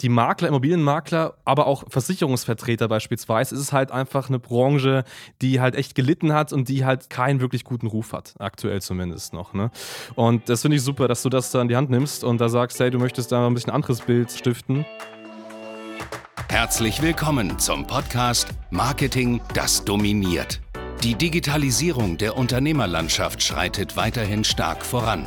die 0.00 0.08
Makler, 0.08 0.48
Immobilienmakler, 0.48 1.34
aber 1.44 1.66
auch 1.66 1.84
Versicherungsvertreter 1.88 2.88
beispielsweise, 2.88 3.54
ist 3.54 3.60
es 3.60 3.72
halt 3.72 3.90
einfach 3.90 4.28
eine 4.28 4.38
Branche, 4.38 5.04
die 5.42 5.60
halt 5.60 5.74
echt 5.74 5.94
gelitten 5.94 6.32
hat 6.32 6.52
und 6.52 6.68
die 6.68 6.84
halt 6.84 7.10
keinen 7.10 7.40
wirklich 7.40 7.64
guten 7.64 7.86
Ruf 7.86 8.12
hat, 8.12 8.34
aktuell 8.38 8.80
zumindest 8.80 9.32
noch. 9.32 9.54
Ne? 9.54 9.70
Und 10.14 10.48
das 10.48 10.62
finde 10.62 10.76
ich 10.76 10.82
super, 10.82 11.08
dass 11.08 11.22
du 11.22 11.28
das 11.28 11.50
da 11.50 11.60
in 11.62 11.68
die 11.68 11.76
Hand 11.76 11.90
nimmst 11.90 12.24
und 12.24 12.40
da 12.40 12.48
sagst, 12.48 12.78
hey, 12.80 12.90
du 12.90 12.98
möchtest 12.98 13.32
da 13.32 13.46
ein 13.46 13.54
bisschen 13.54 13.72
anderes 13.72 14.00
Bild 14.00 14.30
stiften. 14.30 14.84
Herzlich 16.48 17.02
willkommen 17.02 17.58
zum 17.58 17.86
Podcast 17.86 18.48
Marketing, 18.70 19.40
das 19.54 19.84
dominiert. 19.84 20.60
Die 21.02 21.14
Digitalisierung 21.14 22.18
der 22.18 22.36
Unternehmerlandschaft 22.36 23.42
schreitet 23.42 23.96
weiterhin 23.96 24.42
stark 24.44 24.84
voran. 24.84 25.26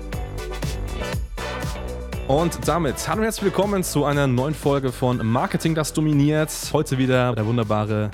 Und 2.31 2.65
damit 2.65 2.95
hallo 3.09 3.17
und 3.17 3.23
herzlich 3.25 3.43
willkommen 3.43 3.83
zu 3.83 4.05
einer 4.05 4.25
neuen 4.25 4.55
Folge 4.55 4.93
von 4.93 5.17
Marketing, 5.17 5.75
das 5.75 5.91
dominiert. 5.91 6.49
Heute 6.71 6.97
wieder 6.97 7.35
der 7.35 7.45
wunderbare 7.45 8.09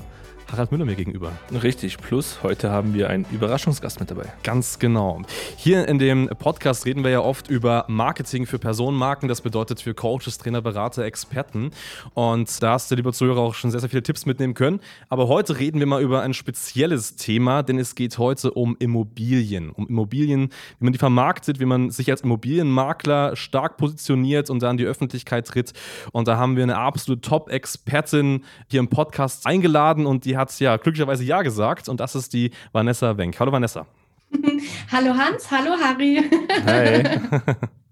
Harald 0.50 0.72
Müller 0.72 0.86
mir 0.86 0.96
gegenüber. 0.96 1.34
Richtig, 1.52 1.98
plus 1.98 2.42
heute 2.42 2.72
haben 2.72 2.94
wir 2.94 3.10
einen 3.10 3.26
Überraschungsgast 3.32 4.00
mit 4.00 4.10
dabei. 4.10 4.32
Ganz 4.44 4.80
genau. 4.80 5.22
Hier 5.58 5.86
in 5.90 6.00
dem 6.00 6.30
Podcast 6.40 6.86
reden 6.86 7.04
wir 7.04 7.12
ja 7.12 7.20
oft 7.20 7.50
über 7.50 7.84
Marketing 7.90 8.46
für 8.46 8.58
Personenmarken. 8.58 9.28
Das 9.28 9.42
bedeutet 9.42 9.82
für 9.82 9.94
Coaches, 9.94 10.38
Trainer, 10.38 10.62
Berater, 10.62 11.04
Experten. 11.04 11.72
Und 12.14 12.64
da 12.64 12.74
hast 12.74 12.90
du, 12.90 12.96
lieber 12.96 13.12
Zuhörer, 13.12 13.42
auch 13.42 13.56
schon 13.56 13.72
sehr, 13.72 13.82
sehr 13.82 13.90
viele 13.90 14.04
Tipps 14.04 14.26
mitnehmen 14.26 14.54
können. 14.54 14.80
Aber 15.10 15.28
heute 15.28 15.60
reden 15.60 15.80
wir 15.80 15.86
mal 15.86 16.02
über 16.02 16.22
ein 16.22 16.34
spezielles 16.34 17.18
Thema, 17.18 17.62
denn 17.62 17.78
es 17.78 17.96
geht 17.96 18.18
heute 18.18 18.52
um 18.52 18.78
Immobilien. 18.80 19.70
Um 19.72 19.88
Immobilien, 19.90 20.50
wie 20.80 20.86
man 20.86 20.94
die 20.94 21.00
vermarktet, 21.00 21.60
wie 21.60 21.66
man 21.66 21.92
sich 21.92 22.10
als 22.10 22.22
Immobilienmakler 22.22 23.36
stark 23.36 23.76
positioniert 23.76 24.50
und 24.50 24.64
dann 24.64 24.78
die 24.78 24.86
Öffentlichkeit 24.86 25.46
tritt. 25.46 25.74
Und 26.14 26.30
da 26.30 26.38
haben 26.38 26.56
wir 26.56 26.64
eine 26.64 26.78
absolute 26.78 27.20
Top-Expertin 27.20 28.46
hier 28.70 28.80
im 28.80 28.88
Podcast 28.88 29.46
eingeladen 29.46 30.06
und 30.06 30.24
die 30.24 30.37
hat 30.38 30.58
ja 30.60 30.78
glücklicherweise 30.78 31.24
Ja 31.24 31.42
gesagt 31.42 31.90
und 31.90 32.00
das 32.00 32.16
ist 32.16 32.34
die 32.34 32.52
Vanessa 32.72 33.18
Wenk. 33.18 33.40
Hallo 33.40 33.52
Vanessa. 33.52 33.86
hallo 34.92 35.14
Hans, 35.16 35.50
hallo 35.52 35.72
Harry. 35.82 36.24
Hey. 36.66 37.20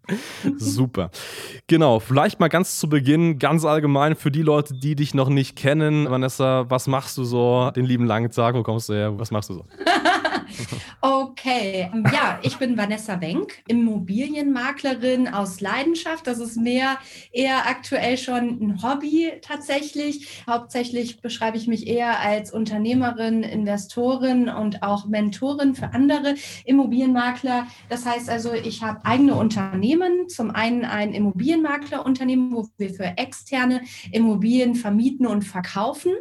Super. 0.57 1.09
Genau, 1.67 1.99
vielleicht 1.99 2.39
mal 2.39 2.47
ganz 2.47 2.79
zu 2.79 2.87
Beginn, 2.87 3.39
ganz 3.39 3.65
allgemein 3.65 4.15
für 4.15 4.31
die 4.31 4.43
Leute, 4.43 4.73
die 4.75 4.95
dich 4.95 5.13
noch 5.13 5.29
nicht 5.29 5.55
kennen. 5.55 6.09
Vanessa, 6.09 6.69
was 6.69 6.87
machst 6.87 7.17
du 7.17 7.23
so 7.23 7.71
den 7.75 7.85
lieben 7.85 8.05
langen 8.05 8.29
Tag? 8.31 8.55
Wo 8.55 8.63
kommst 8.63 8.89
du 8.89 8.93
her? 8.93 9.17
Was 9.17 9.31
machst 9.31 9.49
du 9.49 9.55
so? 9.55 9.65
okay, 11.01 11.89
ja, 12.11 12.39
ich 12.41 12.57
bin 12.57 12.77
Vanessa 12.77 13.21
Wenk, 13.21 13.63
Immobilienmaklerin 13.67 15.27
aus 15.27 15.61
Leidenschaft. 15.61 16.27
Das 16.27 16.39
ist 16.39 16.57
mehr 16.57 16.97
eher 17.31 17.67
aktuell 17.67 18.17
schon 18.17 18.59
ein 18.61 18.83
Hobby 18.83 19.31
tatsächlich. 19.41 20.43
Hauptsächlich 20.47 21.21
beschreibe 21.21 21.57
ich 21.57 21.67
mich 21.67 21.87
eher 21.87 22.19
als 22.19 22.51
Unternehmerin, 22.51 23.43
Investorin 23.43 24.49
und 24.49 24.83
auch 24.83 25.07
Mentorin 25.07 25.75
für 25.75 25.93
andere 25.93 26.35
Immobilienmakler. 26.65 27.67
Das 27.89 28.05
heißt 28.05 28.29
also, 28.29 28.53
ich 28.53 28.81
habe 28.83 29.05
eigene 29.05 29.35
Unternehmen. 29.35 30.29
Zum 30.29 30.51
einen 30.51 30.85
ein 30.85 31.13
Immobilienmaklerunternehmen, 31.13 32.53
wo 32.53 32.67
wir 32.77 32.93
für 32.93 33.17
externe 33.17 33.81
Immobilien 34.11 34.75
vermieten 34.75 35.25
und 35.25 35.43
verkaufen. 35.43 36.13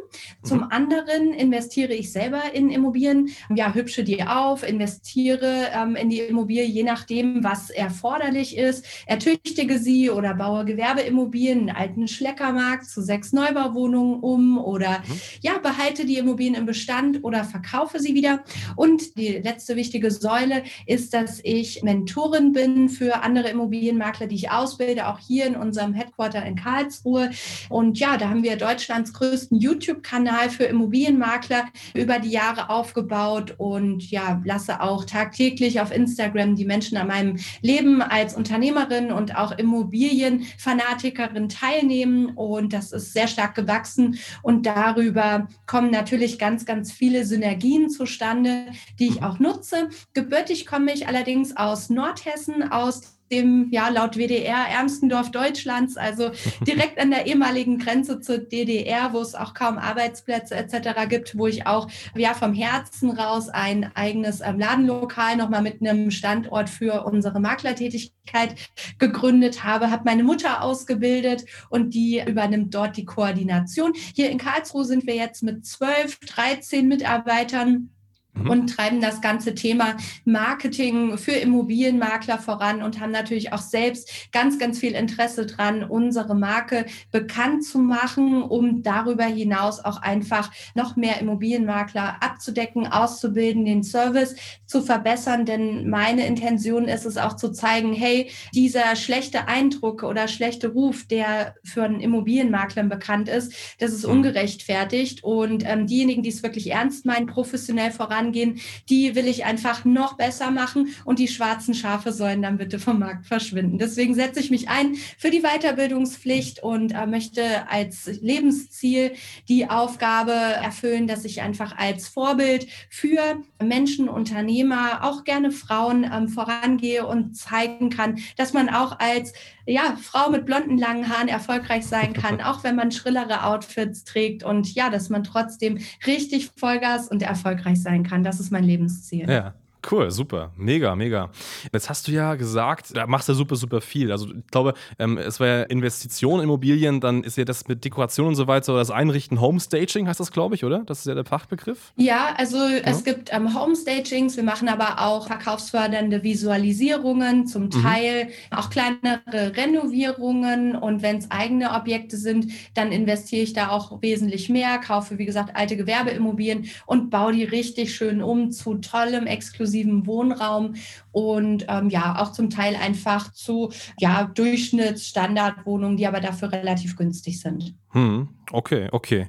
Zum 0.43 0.59
mhm. 0.59 0.67
anderen 0.69 1.33
investiere 1.33 1.93
ich 1.93 2.11
selber 2.11 2.53
in 2.53 2.69
Immobilien, 2.69 3.29
ja, 3.53 3.73
hübsche 3.73 4.03
die 4.03 4.23
auf, 4.27 4.67
investiere 4.67 5.69
ähm, 5.73 5.95
in 5.95 6.09
die 6.09 6.19
Immobilie, 6.19 6.65
je 6.65 6.83
nachdem, 6.83 7.43
was 7.43 7.69
erforderlich 7.69 8.57
ist, 8.57 8.85
ertüchtige 9.05 9.79
sie 9.79 10.09
oder 10.09 10.33
baue 10.33 10.65
Gewerbeimmobilien, 10.65 11.69
einen 11.69 11.75
alten 11.75 12.07
Schleckermarkt 12.07 12.85
zu 12.85 13.01
sechs 13.01 13.33
Neubauwohnungen 13.33 14.19
um 14.19 14.57
oder 14.57 14.99
mhm. 14.99 15.19
ja, 15.41 15.57
behalte 15.57 16.05
die 16.05 16.17
Immobilien 16.17 16.55
im 16.55 16.65
Bestand 16.65 17.23
oder 17.23 17.43
verkaufe 17.43 17.99
sie 17.99 18.13
wieder. 18.13 18.43
Und 18.75 19.17
die 19.17 19.37
letzte 19.37 19.75
wichtige 19.75 20.11
Säule 20.11 20.63
ist, 20.85 21.13
dass 21.13 21.39
ich 21.43 21.83
Mentorin 21.83 22.51
bin 22.51 22.89
für 22.89 23.23
andere 23.23 23.49
Immobilienmakler, 23.49 24.27
die 24.27 24.35
ich 24.35 24.51
ausbilde, 24.51 25.07
auch 25.07 25.19
hier 25.19 25.45
in 25.45 25.55
unserem 25.55 25.93
Headquarter 25.93 26.45
in 26.45 26.55
Karlsruhe. 26.55 27.31
Und 27.69 27.99
ja, 27.99 28.17
da 28.17 28.29
haben 28.29 28.43
wir 28.43 28.57
Deutschlands 28.57 29.13
größten 29.13 29.59
YouTube-Kanal 29.59 30.49
für 30.49 30.65
Immobilienmakler 30.65 31.65
über 31.93 32.19
die 32.19 32.29
Jahre 32.31 32.69
aufgebaut 32.69 33.55
und 33.57 34.09
ja, 34.11 34.14
lasse 34.43 34.81
auch 34.81 35.05
tagtäglich 35.05 35.81
auf 35.81 35.91
Instagram 35.91 36.55
die 36.55 36.65
Menschen 36.65 36.97
an 36.97 37.07
meinem 37.07 37.37
Leben 37.61 38.01
als 38.01 38.35
Unternehmerin 38.35 39.11
und 39.11 39.35
auch 39.35 39.51
Immobilienfanatikerin 39.51 41.49
teilnehmen. 41.49 42.31
Und 42.35 42.73
das 42.73 42.91
ist 42.91 43.13
sehr 43.13 43.27
stark 43.27 43.55
gewachsen. 43.55 44.17
Und 44.41 44.65
darüber 44.65 45.47
kommen 45.65 45.91
natürlich 45.91 46.39
ganz, 46.39 46.65
ganz 46.65 46.91
viele 46.91 47.25
Synergien 47.25 47.89
zustande, 47.89 48.67
die 48.99 49.07
ich 49.07 49.23
auch 49.23 49.39
nutze. 49.39 49.89
Gebürtig 50.13 50.65
komme 50.65 50.93
ich 50.93 51.07
allerdings 51.07 51.55
aus 51.57 51.89
Nordhessen, 51.89 52.71
aus 52.71 53.14
dem, 53.31 53.69
ja, 53.71 53.89
laut 53.89 54.17
WDR 54.17 54.67
ärmsten 54.69 55.09
Dorf 55.09 55.31
Deutschlands, 55.31 55.97
also 55.97 56.31
direkt 56.67 56.99
an 56.99 57.11
der 57.11 57.25
ehemaligen 57.25 57.79
Grenze 57.79 58.19
zur 58.19 58.37
DDR, 58.37 59.13
wo 59.13 59.19
es 59.19 59.35
auch 59.35 59.53
kaum 59.53 59.77
Arbeitsplätze 59.77 60.55
etc. 60.55 61.07
gibt, 61.09 61.37
wo 61.37 61.47
ich 61.47 61.65
auch 61.65 61.87
ja 62.15 62.33
vom 62.33 62.53
Herzen 62.53 63.11
raus 63.11 63.49
ein 63.49 63.91
eigenes 63.95 64.41
ähm, 64.41 64.59
Ladenlokal 64.59 65.37
nochmal 65.37 65.61
mit 65.61 65.81
einem 65.81 66.11
Standort 66.11 66.69
für 66.69 67.05
unsere 67.05 67.39
Maklertätigkeit 67.39 68.55
gegründet 68.99 69.63
habe, 69.63 69.91
habe 69.91 70.03
meine 70.05 70.23
Mutter 70.23 70.61
ausgebildet 70.61 71.45
und 71.69 71.93
die 71.93 72.21
übernimmt 72.25 72.73
dort 72.73 72.97
die 72.97 73.05
Koordination. 73.05 73.93
Hier 74.15 74.29
in 74.29 74.37
Karlsruhe 74.37 74.85
sind 74.85 75.07
wir 75.07 75.15
jetzt 75.15 75.43
mit 75.43 75.65
12, 75.65 76.19
13 76.19 76.87
Mitarbeitern 76.87 77.94
Mhm. 78.35 78.49
und 78.49 78.67
treiben 78.67 79.01
das 79.01 79.21
ganze 79.21 79.55
Thema 79.55 79.95
Marketing 80.25 81.17
für 81.17 81.31
Immobilienmakler 81.31 82.37
voran 82.37 82.81
und 82.81 82.99
haben 82.99 83.11
natürlich 83.11 83.53
auch 83.53 83.61
selbst 83.61 84.31
ganz, 84.31 84.59
ganz 84.59 84.79
viel 84.79 84.93
Interesse 84.93 85.45
dran, 85.45 85.83
unsere 85.83 86.35
Marke 86.35 86.85
bekannt 87.11 87.63
zu 87.63 87.79
machen, 87.79 88.43
um 88.43 88.83
darüber 88.83 89.25
hinaus 89.25 89.83
auch 89.83 90.01
einfach 90.01 90.51
noch 90.75 90.95
mehr 90.95 91.19
Immobilienmakler 91.19 92.17
abzudecken, 92.21 92.87
auszubilden, 92.87 93.65
den 93.65 93.83
Service 93.83 94.35
zu 94.65 94.81
verbessern. 94.81 95.45
Denn 95.45 95.89
meine 95.89 96.25
Intention 96.25 96.85
ist 96.85 97.05
es 97.05 97.17
auch 97.17 97.35
zu 97.35 97.51
zeigen, 97.51 97.93
hey, 97.93 98.29
dieser 98.53 98.95
schlechte 98.95 99.47
Eindruck 99.47 100.03
oder 100.03 100.27
schlechte 100.27 100.69
Ruf, 100.69 101.07
der 101.07 101.55
für 101.63 101.83
einen 101.83 102.01
Immobilienmakler 102.01 102.83
bekannt 102.83 103.29
ist, 103.29 103.53
das 103.79 103.93
ist 103.93 104.05
mhm. 104.05 104.13
ungerechtfertigt. 104.13 105.23
Und 105.23 105.63
ähm, 105.65 105.87
diejenigen, 105.87 106.23
die 106.23 106.29
es 106.29 106.43
wirklich 106.43 106.71
ernst 106.71 107.05
meinen, 107.05 107.27
professionell 107.27 107.91
voran 107.91 108.24
angehen, 108.25 108.59
die 108.89 109.15
will 109.15 109.27
ich 109.27 109.45
einfach 109.45 109.85
noch 109.85 110.17
besser 110.17 110.51
machen 110.51 110.89
und 111.05 111.19
die 111.19 111.27
schwarzen 111.27 111.73
Schafe 111.73 112.11
sollen 112.11 112.41
dann 112.41 112.57
bitte 112.57 112.79
vom 112.79 112.99
Markt 112.99 113.27
verschwinden. 113.27 113.77
Deswegen 113.77 114.15
setze 114.15 114.39
ich 114.39 114.51
mich 114.51 114.69
ein 114.69 114.95
für 115.17 115.29
die 115.29 115.41
Weiterbildungspflicht 115.41 116.63
und 116.63 116.91
äh, 116.91 117.05
möchte 117.05 117.69
als 117.69 118.05
Lebensziel 118.21 119.11
die 119.47 119.69
Aufgabe 119.69 120.31
erfüllen, 120.31 121.07
dass 121.07 121.25
ich 121.25 121.41
einfach 121.41 121.77
als 121.77 122.07
Vorbild 122.07 122.67
für 122.89 123.43
Menschen, 123.63 124.09
Unternehmer, 124.09 125.03
auch 125.03 125.23
gerne 125.23 125.51
Frauen 125.51 126.09
ähm, 126.11 126.29
vorangehe 126.29 127.05
und 127.05 127.35
zeigen 127.35 127.89
kann, 127.89 128.19
dass 128.37 128.53
man 128.53 128.69
auch 128.69 128.99
als 128.99 129.33
ja, 129.67 129.97
Frau 130.01 130.29
mit 130.29 130.45
blonden 130.45 130.77
langen 130.77 131.09
Haaren 131.09 131.27
erfolgreich 131.27 131.85
sein 131.85 132.13
kann, 132.13 132.41
auch 132.43 132.63
wenn 132.63 132.75
man 132.75 132.91
schrillere 132.91 133.45
Outfits 133.45 134.03
trägt 134.03 134.43
und 134.43 134.73
ja, 134.73 134.89
dass 134.89 135.09
man 135.09 135.23
trotzdem 135.23 135.79
richtig 136.05 136.51
Vollgas 136.55 137.07
und 137.07 137.21
erfolgreich 137.21 137.81
sein 137.81 138.03
kann. 138.03 138.14
Das 138.23 138.39
ist 138.39 138.51
mein 138.51 138.63
Lebensziel. 138.63 139.29
Ja. 139.29 139.53
Cool, 139.89 140.09
super, 140.09 140.51
mega, 140.57 140.95
mega. 140.95 141.29
Jetzt 141.71 141.89
hast 141.89 142.07
du 142.07 142.11
ja 142.11 142.35
gesagt, 142.35 142.95
da 142.95 143.05
machst 143.05 143.29
du 143.29 143.33
super, 143.33 143.55
super 143.55 143.81
viel. 143.81 144.11
Also 144.11 144.27
ich 144.27 144.47
glaube, 144.47 144.73
ähm, 144.97 145.17
es 145.17 145.39
war 145.39 145.47
ja 145.47 145.63
Investition 145.63 146.39
in 146.39 146.45
Immobilien, 146.45 146.99
dann 147.01 147.23
ist 147.23 147.37
ja 147.37 147.45
das 147.45 147.67
mit 147.67 147.85
Dekoration 147.85 148.27
und 148.27 148.35
so 148.35 148.47
weiter, 148.47 148.71
oder 148.71 148.79
das 148.79 148.89
Einrichten 148.89 149.39
Homestaging 149.39 150.07
heißt 150.07 150.19
das, 150.19 150.31
glaube 150.31 150.55
ich, 150.55 150.63
oder? 150.63 150.79
Das 150.85 150.99
ist 150.99 151.05
ja 151.05 151.13
der 151.13 151.25
Fachbegriff. 151.25 151.93
Ja, 151.97 152.33
also 152.37 152.57
ja. 152.57 152.79
es 152.85 153.03
gibt 153.03 153.31
ähm, 153.31 153.53
Homestagings, 153.53 154.37
wir 154.37 154.43
machen 154.43 154.69
aber 154.69 155.01
auch 155.01 155.27
verkaufsfördernde 155.27 156.23
Visualisierungen, 156.23 157.45
zum 157.45 157.65
mhm. 157.65 157.69
Teil 157.71 158.25
mhm. 158.25 158.57
auch 158.57 158.69
kleinere 158.69 159.55
Renovierungen 159.55 160.75
und 160.75 161.03
wenn 161.03 161.17
es 161.17 161.29
eigene 161.29 161.71
Objekte 161.71 162.17
sind, 162.17 162.51
dann 162.73 162.91
investiere 162.91 163.43
ich 163.43 163.53
da 163.53 163.69
auch 163.69 164.01
wesentlich 164.01 164.49
mehr, 164.49 164.79
kaufe, 164.79 165.19
wie 165.19 165.25
gesagt, 165.25 165.55
alte 165.55 165.77
Gewerbeimmobilien 165.77 166.69
und 166.87 167.09
baue 167.11 167.33
die 167.33 167.43
richtig 167.43 167.95
schön 167.95 168.21
um 168.21 168.51
zu 168.51 168.75
tollem, 168.75 169.27
exklusivem 169.75 170.07
Wohnraum 170.07 170.75
und 171.11 171.65
ähm, 171.67 171.89
ja, 171.89 172.21
auch 172.21 172.31
zum 172.31 172.49
Teil 172.49 172.75
einfach 172.75 173.31
zu 173.33 173.71
ja, 173.99 174.23
Durchschnittsstandardwohnungen, 174.23 175.97
die 175.97 176.07
aber 176.07 176.19
dafür 176.19 176.51
relativ 176.51 176.95
günstig 176.95 177.39
sind. 177.39 177.75
Hm, 177.91 178.29
okay, 178.51 178.89
okay. 178.91 179.27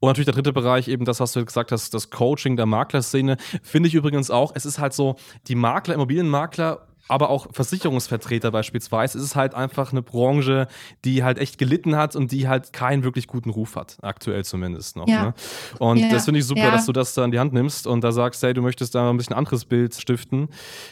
Und 0.00 0.08
natürlich 0.08 0.26
der 0.26 0.34
dritte 0.34 0.52
Bereich, 0.52 0.88
eben 0.88 1.04
das, 1.04 1.20
was 1.20 1.32
du 1.32 1.44
gesagt 1.44 1.72
hast, 1.72 1.94
das 1.94 2.10
Coaching 2.10 2.56
der 2.56 2.66
Maklerszene, 2.66 3.36
finde 3.62 3.88
ich 3.88 3.94
übrigens 3.94 4.30
auch, 4.30 4.52
es 4.54 4.66
ist 4.66 4.78
halt 4.78 4.92
so, 4.92 5.16
die 5.46 5.54
Makler, 5.54 5.94
Immobilienmakler 5.94 6.88
aber 7.08 7.30
auch 7.30 7.48
Versicherungsvertreter 7.52 8.50
beispielsweise, 8.50 9.18
ist 9.18 9.24
es 9.24 9.36
halt 9.36 9.54
einfach 9.54 9.92
eine 9.92 10.02
Branche, 10.02 10.68
die 11.04 11.24
halt 11.24 11.38
echt 11.38 11.58
gelitten 11.58 11.96
hat 11.96 12.16
und 12.16 12.32
die 12.32 12.48
halt 12.48 12.72
keinen 12.72 13.02
wirklich 13.02 13.26
guten 13.26 13.50
Ruf 13.50 13.76
hat, 13.76 13.98
aktuell 14.02 14.44
zumindest 14.44 14.96
noch. 14.96 15.08
Ja. 15.08 15.26
Ne? 15.26 15.34
Und 15.78 15.98
ja. 15.98 16.08
das 16.10 16.24
finde 16.24 16.40
ich 16.40 16.46
super, 16.46 16.60
ja. 16.60 16.70
dass 16.70 16.86
du 16.86 16.92
das 16.92 17.14
da 17.14 17.24
in 17.24 17.30
die 17.30 17.38
Hand 17.38 17.52
nimmst 17.52 17.86
und 17.86 18.02
da 18.02 18.12
sagst, 18.12 18.42
hey, 18.42 18.54
du 18.54 18.62
möchtest 18.62 18.94
da 18.94 19.10
ein 19.10 19.16
bisschen 19.16 19.36
anderes 19.36 19.64
Bild 19.64 19.94
stiften, 19.94 20.48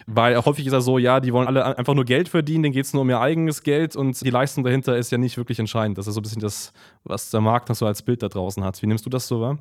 weil 0.07 0.37
häufig 0.45 0.67
ist 0.67 0.73
ja 0.73 0.81
so, 0.81 0.99
ja, 0.99 1.21
die 1.21 1.33
wollen 1.33 1.47
alle 1.47 1.77
einfach 1.77 1.95
nur 1.95 2.05
Geld 2.05 2.29
verdienen, 2.29 2.65
denen 2.65 2.73
geht 2.73 2.85
es 2.85 2.93
nur 2.93 3.03
um 3.03 3.11
ihr 3.11 3.21
eigenes 3.21 3.63
Geld 3.63 3.97
und 3.97 4.21
die 4.25 4.31
Leistung 4.31 4.65
dahinter 4.65 4.97
ist 4.97 5.13
ja 5.13 5.19
nicht 5.19 5.37
wirklich 5.37 5.59
entscheidend. 5.59 5.99
Das 5.99 6.07
ist 6.07 6.15
so 6.15 6.21
ein 6.21 6.23
bisschen 6.23 6.41
das, 6.41 6.73
was 7.05 7.31
der 7.31 7.41
Markt 7.41 7.69
noch 7.69 7.77
so 7.77 7.87
als 7.87 8.03
Bild 8.03 8.23
da 8.23 8.29
draußen 8.29 8.65
hat. 8.65 8.81
Wie 8.83 8.87
nimmst 8.87 9.07
du 9.07 9.11
das 9.11 9.29
so 9.29 9.41
wahr? 9.41 9.59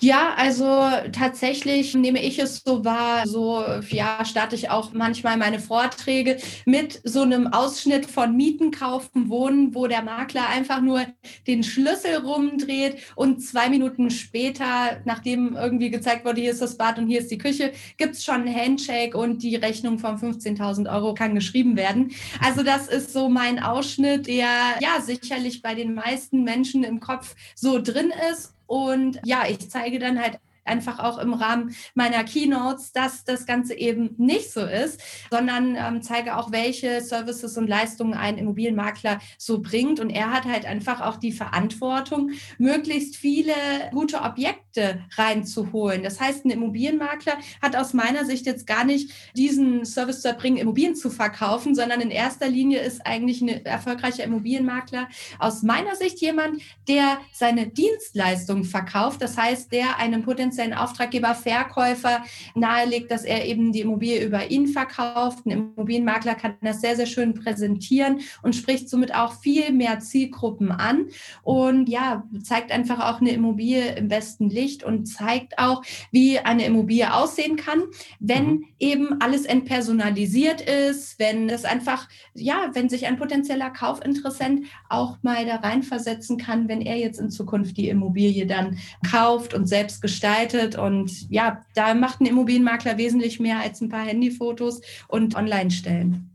Ja, 0.00 0.34
also 0.36 0.64
tatsächlich 1.10 1.92
nehme 1.94 2.22
ich 2.22 2.38
es 2.38 2.62
so 2.64 2.84
wahr, 2.84 3.26
so 3.26 3.64
ja, 3.90 4.24
starte 4.24 4.54
ich 4.54 4.70
auch 4.70 4.92
manchmal 4.92 5.36
meine 5.36 5.58
Vorträge 5.58 6.38
mit 6.66 7.00
so 7.02 7.22
einem 7.22 7.48
Ausschnitt 7.48 8.06
von 8.06 8.36
Mieten, 8.36 8.70
Kaufen, 8.70 9.28
Wohnen, 9.28 9.74
wo 9.74 9.88
der 9.88 10.02
Makler 10.02 10.48
einfach 10.50 10.80
nur 10.80 11.04
den 11.48 11.64
Schlüssel 11.64 12.18
rumdreht 12.18 12.98
und 13.16 13.42
zwei 13.42 13.68
Minuten 13.68 14.10
später, 14.10 15.00
nachdem 15.04 15.56
irgendwie 15.56 15.90
gezeigt 15.90 16.24
wurde, 16.24 16.42
hier 16.42 16.52
ist 16.52 16.62
das 16.62 16.76
Bad 16.76 17.00
und 17.00 17.08
hier 17.08 17.18
ist 17.18 17.32
die 17.32 17.38
Küche, 17.38 17.72
gibt 17.96 18.14
es 18.14 18.22
schon 18.22 18.42
einen 18.42 18.54
Handshake 18.54 19.18
und 19.18 19.42
die 19.42 19.56
Rechnung 19.56 19.98
von 19.98 20.16
15.000 20.16 20.88
Euro 20.94 21.12
kann 21.14 21.34
geschrieben 21.34 21.76
werden. 21.76 22.12
Also 22.40 22.62
das 22.62 22.86
ist 22.86 23.12
so 23.12 23.28
mein 23.28 23.60
Ausschnitt, 23.60 24.28
der 24.28 24.46
ja 24.80 25.00
sicherlich 25.00 25.60
bei 25.60 25.74
den 25.74 25.94
meisten 25.94 26.44
Menschen 26.44 26.84
im 26.84 27.00
Kopf 27.00 27.34
so 27.56 27.82
drin 27.82 28.12
ist 28.32 28.54
und 28.68 29.18
ja, 29.24 29.44
ich 29.48 29.70
zeige 29.70 29.98
dann 29.98 30.20
halt 30.20 30.38
einfach 30.68 30.98
auch 30.98 31.18
im 31.18 31.32
Rahmen 31.32 31.74
meiner 31.94 32.22
Keynotes, 32.22 32.92
dass 32.92 33.24
das 33.24 33.46
Ganze 33.46 33.74
eben 33.74 34.14
nicht 34.18 34.52
so 34.52 34.60
ist, 34.60 35.00
sondern 35.30 35.74
ähm, 35.76 36.02
zeige 36.02 36.36
auch, 36.36 36.52
welche 36.52 37.00
Services 37.00 37.56
und 37.56 37.66
Leistungen 37.66 38.14
ein 38.14 38.38
Immobilienmakler 38.38 39.18
so 39.38 39.60
bringt. 39.60 39.98
Und 39.98 40.10
er 40.10 40.30
hat 40.32 40.44
halt 40.44 40.66
einfach 40.66 41.00
auch 41.00 41.16
die 41.16 41.32
Verantwortung, 41.32 42.32
möglichst 42.58 43.16
viele 43.16 43.54
gute 43.92 44.20
Objekte 44.20 44.67
reinzuholen. 45.16 46.02
Das 46.02 46.20
heißt, 46.20 46.44
ein 46.44 46.50
Immobilienmakler 46.50 47.34
hat 47.62 47.76
aus 47.76 47.94
meiner 47.94 48.24
Sicht 48.24 48.46
jetzt 48.46 48.66
gar 48.66 48.84
nicht 48.84 49.10
diesen 49.36 49.84
Service 49.84 50.22
zu 50.22 50.28
erbringen, 50.28 50.58
Immobilien 50.58 50.94
zu 50.94 51.10
verkaufen, 51.10 51.74
sondern 51.74 52.00
in 52.00 52.10
erster 52.10 52.48
Linie 52.48 52.80
ist 52.80 53.04
eigentlich 53.06 53.40
ein 53.40 53.64
erfolgreicher 53.64 54.24
Immobilienmakler 54.24 55.08
aus 55.38 55.62
meiner 55.62 55.96
Sicht 55.96 56.20
jemand, 56.20 56.60
der 56.86 57.18
seine 57.32 57.68
Dienstleistungen 57.68 58.64
verkauft. 58.64 59.22
Das 59.22 59.36
heißt, 59.36 59.72
der 59.72 59.98
einem 59.98 60.22
potenziellen 60.22 60.74
Auftraggeber 60.74 61.34
Verkäufer 61.34 62.24
nahelegt, 62.54 63.10
dass 63.10 63.24
er 63.24 63.46
eben 63.46 63.72
die 63.72 63.80
Immobilie 63.80 64.24
über 64.24 64.50
ihn 64.50 64.66
verkauft. 64.66 65.46
Ein 65.46 65.50
Immobilienmakler 65.50 66.34
kann 66.34 66.54
das 66.60 66.80
sehr, 66.80 66.96
sehr 66.96 67.06
schön 67.06 67.34
präsentieren 67.34 68.20
und 68.42 68.54
spricht 68.54 68.88
somit 68.88 69.14
auch 69.14 69.34
viel 69.40 69.72
mehr 69.72 70.00
Zielgruppen 70.00 70.70
an 70.70 71.06
und 71.42 71.88
ja, 71.88 72.24
zeigt 72.42 72.70
einfach 72.70 73.00
auch 73.00 73.20
eine 73.20 73.30
Immobilie 73.30 73.96
im 73.96 74.08
besten 74.08 74.48
Licht 74.48 74.67
und 74.84 75.06
zeigt 75.06 75.58
auch, 75.58 75.82
wie 76.10 76.38
eine 76.38 76.64
Immobilie 76.64 77.12
aussehen 77.12 77.56
kann, 77.56 77.82
wenn 78.20 78.46
mhm. 78.46 78.64
eben 78.78 79.20
alles 79.20 79.44
entpersonalisiert 79.44 80.60
ist, 80.60 81.18
wenn 81.18 81.48
es 81.48 81.64
einfach, 81.64 82.08
ja, 82.34 82.70
wenn 82.74 82.88
sich 82.88 83.06
ein 83.06 83.18
potenzieller 83.18 83.70
Kaufinteressent 83.70 84.66
auch 84.88 85.18
mal 85.22 85.44
da 85.46 85.56
reinversetzen 85.56 86.38
kann, 86.38 86.68
wenn 86.68 86.80
er 86.80 86.96
jetzt 86.96 87.20
in 87.20 87.30
Zukunft 87.30 87.76
die 87.76 87.88
Immobilie 87.88 88.46
dann 88.46 88.78
kauft 89.10 89.54
und 89.54 89.66
selbst 89.66 90.02
gestaltet. 90.02 90.76
Und 90.76 91.30
ja, 91.30 91.62
da 91.74 91.94
macht 91.94 92.20
ein 92.20 92.26
Immobilienmakler 92.26 92.98
wesentlich 92.98 93.40
mehr 93.40 93.60
als 93.60 93.80
ein 93.80 93.88
paar 93.88 94.04
Handyfotos 94.04 94.80
und 95.08 95.34
online 95.34 95.70
stellen. 95.70 96.34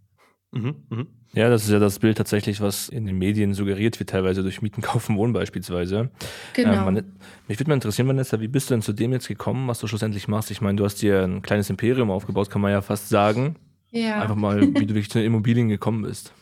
Mhm, 0.52 0.76
mh. 0.90 1.06
Ja, 1.36 1.50
das 1.50 1.64
ist 1.64 1.72
ja 1.72 1.80
das 1.80 1.98
Bild 1.98 2.18
tatsächlich, 2.18 2.62
was 2.62 2.90
in 2.90 3.08
den 3.08 3.18
Medien 3.18 3.56
suggeriert 3.56 4.00
wird, 4.00 4.12
teilweise 4.12 4.44
durch 4.44 4.62
Mieten, 4.62 4.82
Kaufen, 4.84 5.18
Wohnen 5.18 5.34
beispielsweise. 5.34 6.10
Genau. 6.54 6.88
Ähm, 6.88 7.04
mich 7.48 7.60
würde 7.60 7.70
mal 7.70 7.76
interessieren, 7.76 8.08
Vanessa, 8.08 8.40
wie 8.40 8.48
bist 8.48 8.70
du 8.70 8.76
denn 8.76 8.82
zu 8.84 8.94
dem 8.94 9.12
jetzt 9.14 9.28
gekommen, 9.28 9.68
was 9.68 9.80
du 9.80 9.88
schlussendlich 9.88 10.28
machst? 10.28 10.52
Ich 10.52 10.62
meine, 10.62 10.76
du 10.78 10.86
hast 10.86 11.02
dir 11.02 11.24
ein 11.24 11.42
kleines 11.42 11.70
Imperium 11.70 12.12
aufgebaut, 12.12 12.50
kann 12.50 12.62
man 12.62 12.72
ja 12.72 12.82
fast 12.82 13.10
sagen. 13.10 13.56
Ja. 13.92 14.22
Einfach 14.22 14.36
mal, 14.36 14.62
wie 14.62 14.86
du 14.86 14.94
wirklich 14.94 15.10
zu 15.10 15.18
den 15.18 15.28
Immobilien 15.28 15.70
gekommen 15.70 16.04
bist. 16.04 16.34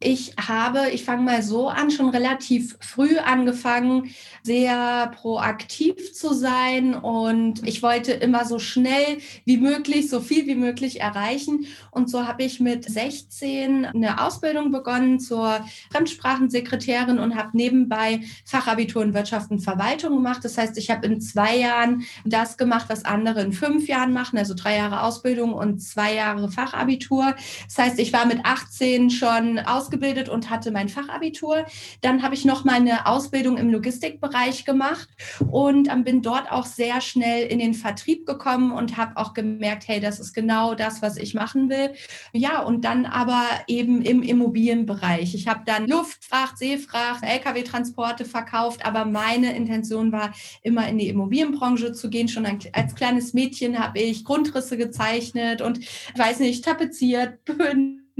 Ich 0.00 0.34
habe, 0.40 0.90
ich 0.92 1.04
fange 1.04 1.22
mal 1.22 1.42
so 1.42 1.68
an, 1.68 1.90
schon 1.90 2.10
relativ 2.10 2.76
früh 2.80 3.18
angefangen, 3.18 4.10
sehr 4.44 5.10
proaktiv 5.20 6.14
zu 6.14 6.34
sein 6.34 6.94
und 6.94 7.66
ich 7.66 7.82
wollte 7.82 8.12
immer 8.12 8.44
so 8.44 8.60
schnell 8.60 9.18
wie 9.44 9.56
möglich, 9.56 10.08
so 10.08 10.20
viel 10.20 10.46
wie 10.46 10.54
möglich 10.54 11.00
erreichen. 11.00 11.66
Und 11.90 12.08
so 12.08 12.28
habe 12.28 12.44
ich 12.44 12.60
mit 12.60 12.88
16 12.88 13.86
eine 13.86 14.22
Ausbildung 14.22 14.70
begonnen 14.70 15.18
zur 15.18 15.64
Fremdsprachensekretärin 15.90 17.18
und 17.18 17.34
habe 17.34 17.56
nebenbei 17.56 18.20
Fachabitur 18.44 19.02
in 19.02 19.14
Wirtschaft 19.14 19.50
und 19.50 19.60
Verwaltung 19.60 20.14
gemacht. 20.14 20.44
Das 20.44 20.56
heißt, 20.56 20.78
ich 20.78 20.90
habe 20.90 21.06
in 21.06 21.20
zwei 21.20 21.56
Jahren 21.56 22.04
das 22.24 22.56
gemacht, 22.56 22.86
was 22.88 23.04
andere 23.04 23.40
in 23.42 23.52
fünf 23.52 23.88
Jahren 23.88 24.12
machen, 24.12 24.38
also 24.38 24.54
drei 24.54 24.76
Jahre 24.76 25.02
Ausbildung 25.02 25.54
und 25.54 25.80
zwei 25.80 26.14
Jahre 26.14 26.48
Fachabitur. 26.52 27.34
Das 27.66 27.78
heißt, 27.78 27.98
ich 27.98 28.12
war 28.12 28.26
mit 28.26 28.44
18 28.44 29.10
schon 29.10 29.58
aus 29.58 29.87
ausgebildet 29.88 30.28
und 30.28 30.50
hatte 30.50 30.70
mein 30.70 30.88
Fachabitur. 30.88 31.64
Dann 32.02 32.22
habe 32.22 32.34
ich 32.34 32.44
noch 32.44 32.64
meine 32.64 33.06
Ausbildung 33.06 33.56
im 33.56 33.70
Logistikbereich 33.70 34.64
gemacht 34.64 35.08
und 35.50 35.88
ähm, 35.90 36.04
bin 36.04 36.20
dort 36.20 36.50
auch 36.50 36.66
sehr 36.66 37.00
schnell 37.00 37.46
in 37.46 37.58
den 37.58 37.74
Vertrieb 37.74 38.26
gekommen 38.26 38.72
und 38.72 38.96
habe 38.96 39.16
auch 39.16 39.32
gemerkt, 39.32 39.88
hey, 39.88 40.00
das 40.00 40.20
ist 40.20 40.34
genau 40.34 40.74
das, 40.74 41.00
was 41.00 41.16
ich 41.16 41.34
machen 41.34 41.70
will. 41.70 41.94
Ja, 42.32 42.60
und 42.60 42.84
dann 42.84 43.06
aber 43.06 43.44
eben 43.66 44.02
im 44.02 44.22
Immobilienbereich. 44.22 45.34
Ich 45.34 45.48
habe 45.48 45.62
dann 45.64 45.86
Luftfracht, 45.86 46.58
Seefracht, 46.58 47.22
Lkw-Transporte 47.22 48.24
verkauft, 48.24 48.84
aber 48.84 49.06
meine 49.06 49.56
Intention 49.56 50.12
war 50.12 50.32
immer 50.62 50.86
in 50.88 50.98
die 50.98 51.08
Immobilienbranche 51.08 51.92
zu 51.92 52.10
gehen. 52.10 52.28
Schon 52.28 52.46
als 52.46 52.94
kleines 52.94 53.32
Mädchen 53.32 53.78
habe 53.78 54.00
ich 54.00 54.24
Grundrisse 54.24 54.76
gezeichnet 54.76 55.62
und, 55.62 55.80
weiß 56.16 56.40
nicht, 56.40 56.64
tapeziert, 56.64 57.38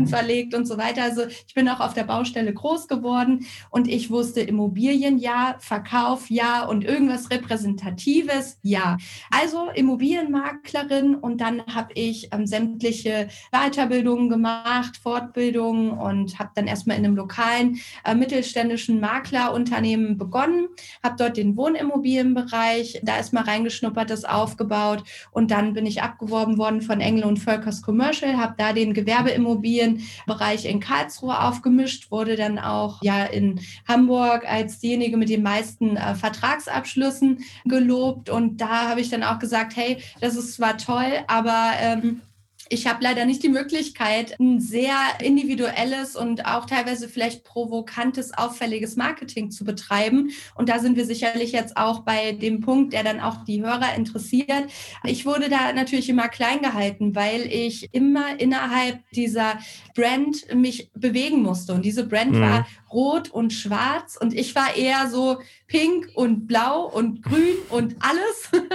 verlegt 0.07 0.55
und 0.55 0.67
so 0.67 0.79
weiter. 0.79 1.03
Also 1.03 1.23
ich 1.27 1.55
bin 1.55 1.69
auch 1.69 1.81
auf 1.81 1.95
der 1.95 2.05
Baustelle 2.05 2.53
groß 2.53 2.89
geworden 2.89 3.47
und 3.71 3.89
ich 3.89 4.11
wusste 4.11 4.41
Immobilien 4.41 5.19
ja, 5.19 5.57
Verkauf 5.59 6.31
ja 6.31 6.65
und 6.65 6.85
irgendwas 6.85 7.31
Repräsentatives 7.31 8.59
ja. 8.63 8.97
Also 9.31 9.69
Immobilienmaklerin 9.75 11.15
und 11.15 11.41
dann 11.41 11.63
habe 11.67 11.93
ich 11.95 12.29
ähm, 12.33 12.47
sämtliche 12.47 13.29
Weiterbildungen 13.51 14.29
gemacht, 14.29 14.97
Fortbildungen 14.97 15.91
und 15.91 16.39
habe 16.39 16.51
dann 16.55 16.67
erstmal 16.67 16.97
in 16.97 17.05
einem 17.05 17.17
lokalen 17.17 17.81
äh, 18.05 18.15
mittelständischen 18.15 19.01
Maklerunternehmen 19.01 20.19
begonnen, 20.19 20.69
habe 21.03 21.17
dort 21.19 21.37
den 21.37 21.57
Wohnimmobilienbereich, 21.57 23.01
da 23.03 23.19
ist 23.19 23.33
mal 23.33 23.45
reingeschnuppert, 23.45 24.11
das 24.11 24.25
aufgebaut 24.25 25.03
und 25.33 25.51
dann 25.51 25.73
bin 25.73 25.87
ich 25.87 26.03
abgeworben 26.03 26.59
worden 26.59 26.83
von 26.83 27.01
Engel 27.01 27.25
und 27.25 27.39
Völkers 27.39 27.83
Commercial, 27.83 28.37
habe 28.37 28.55
da 28.57 28.73
den 28.73 28.95
Gewerbeimmobilien 28.95 29.88
Bereich 30.27 30.65
in 30.65 30.81
Karlsruhe 30.81 31.41
aufgemischt, 31.41 32.11
wurde 32.11 32.37
dann 32.37 32.59
auch 32.59 33.03
ja 33.03 33.25
in 33.25 33.61
Hamburg 33.87 34.49
als 34.49 34.79
diejenige 34.79 35.17
mit 35.17 35.29
den 35.29 35.43
meisten 35.43 35.97
äh, 35.97 36.15
Vertragsabschlüssen 36.15 37.45
gelobt. 37.65 38.31
Und 38.31 38.61
da 38.61 38.89
habe 38.89 39.01
ich 39.01 39.11
dann 39.11 39.23
auch 39.23 39.39
gesagt, 39.39 39.77
hey, 39.77 39.99
das 40.21 40.37
ist 40.37 40.55
zwar 40.55 40.77
toll, 40.79 41.13
aber 41.27 41.73
ähm, 41.81 42.21
Ich 42.71 42.87
habe 42.87 43.03
leider 43.03 43.25
nicht 43.25 43.43
die 43.43 43.49
Möglichkeit, 43.49 44.39
ein 44.39 44.61
sehr 44.61 44.95
individuelles 45.21 46.17
und 46.17 46.47
auch 46.47 46.67
teilweise 46.67 47.09
vielleicht 47.09 47.45
provokantes, 47.45 48.37
auffälliges 48.37 48.97
Marketing 48.97 49.51
zu 49.51 49.65
betreiben. 49.65 50.31
Und 50.55 50.69
da 50.69 50.79
sind 50.79 50.97
wir 50.97 51.07
sicherlich 51.07 51.53
jetzt 51.53 51.77
auch 51.77 52.01
bei 52.01 52.33
dem 52.33 52.61
Punkt, 52.61 52.93
der 52.93 53.05
dann 53.05 53.21
auch 53.21 53.45
die 53.45 53.63
Hörer 53.63 53.95
interessiert. 53.95 54.65
Ich 55.05 55.27
wurde 55.27 55.49
da 55.49 55.73
natürlich 55.73 56.09
immer 56.09 56.29
klein 56.29 56.61
gehalten, 56.61 57.15
weil 57.15 57.43
ich 57.43 57.93
immer 57.93 58.39
innerhalb 58.39 58.99
dieser 59.11 59.59
Brand 59.95 60.55
mich 60.55 60.91
bewegen 60.95 61.43
musste. 61.43 61.73
Und 61.73 61.85
diese 61.85 62.07
Brand 62.07 62.33
mhm. 62.33 62.41
war 62.41 62.67
rot 62.93 63.31
und 63.31 63.53
schwarz 63.53 64.17
und 64.19 64.35
ich 64.35 64.55
war 64.55 64.77
eher 64.77 65.09
so 65.11 65.39
pink 65.67 66.11
und 66.15 66.47
blau 66.47 66.87
und 66.87 67.23
grün 67.23 67.57
und 67.69 67.97
alles. 68.01 68.51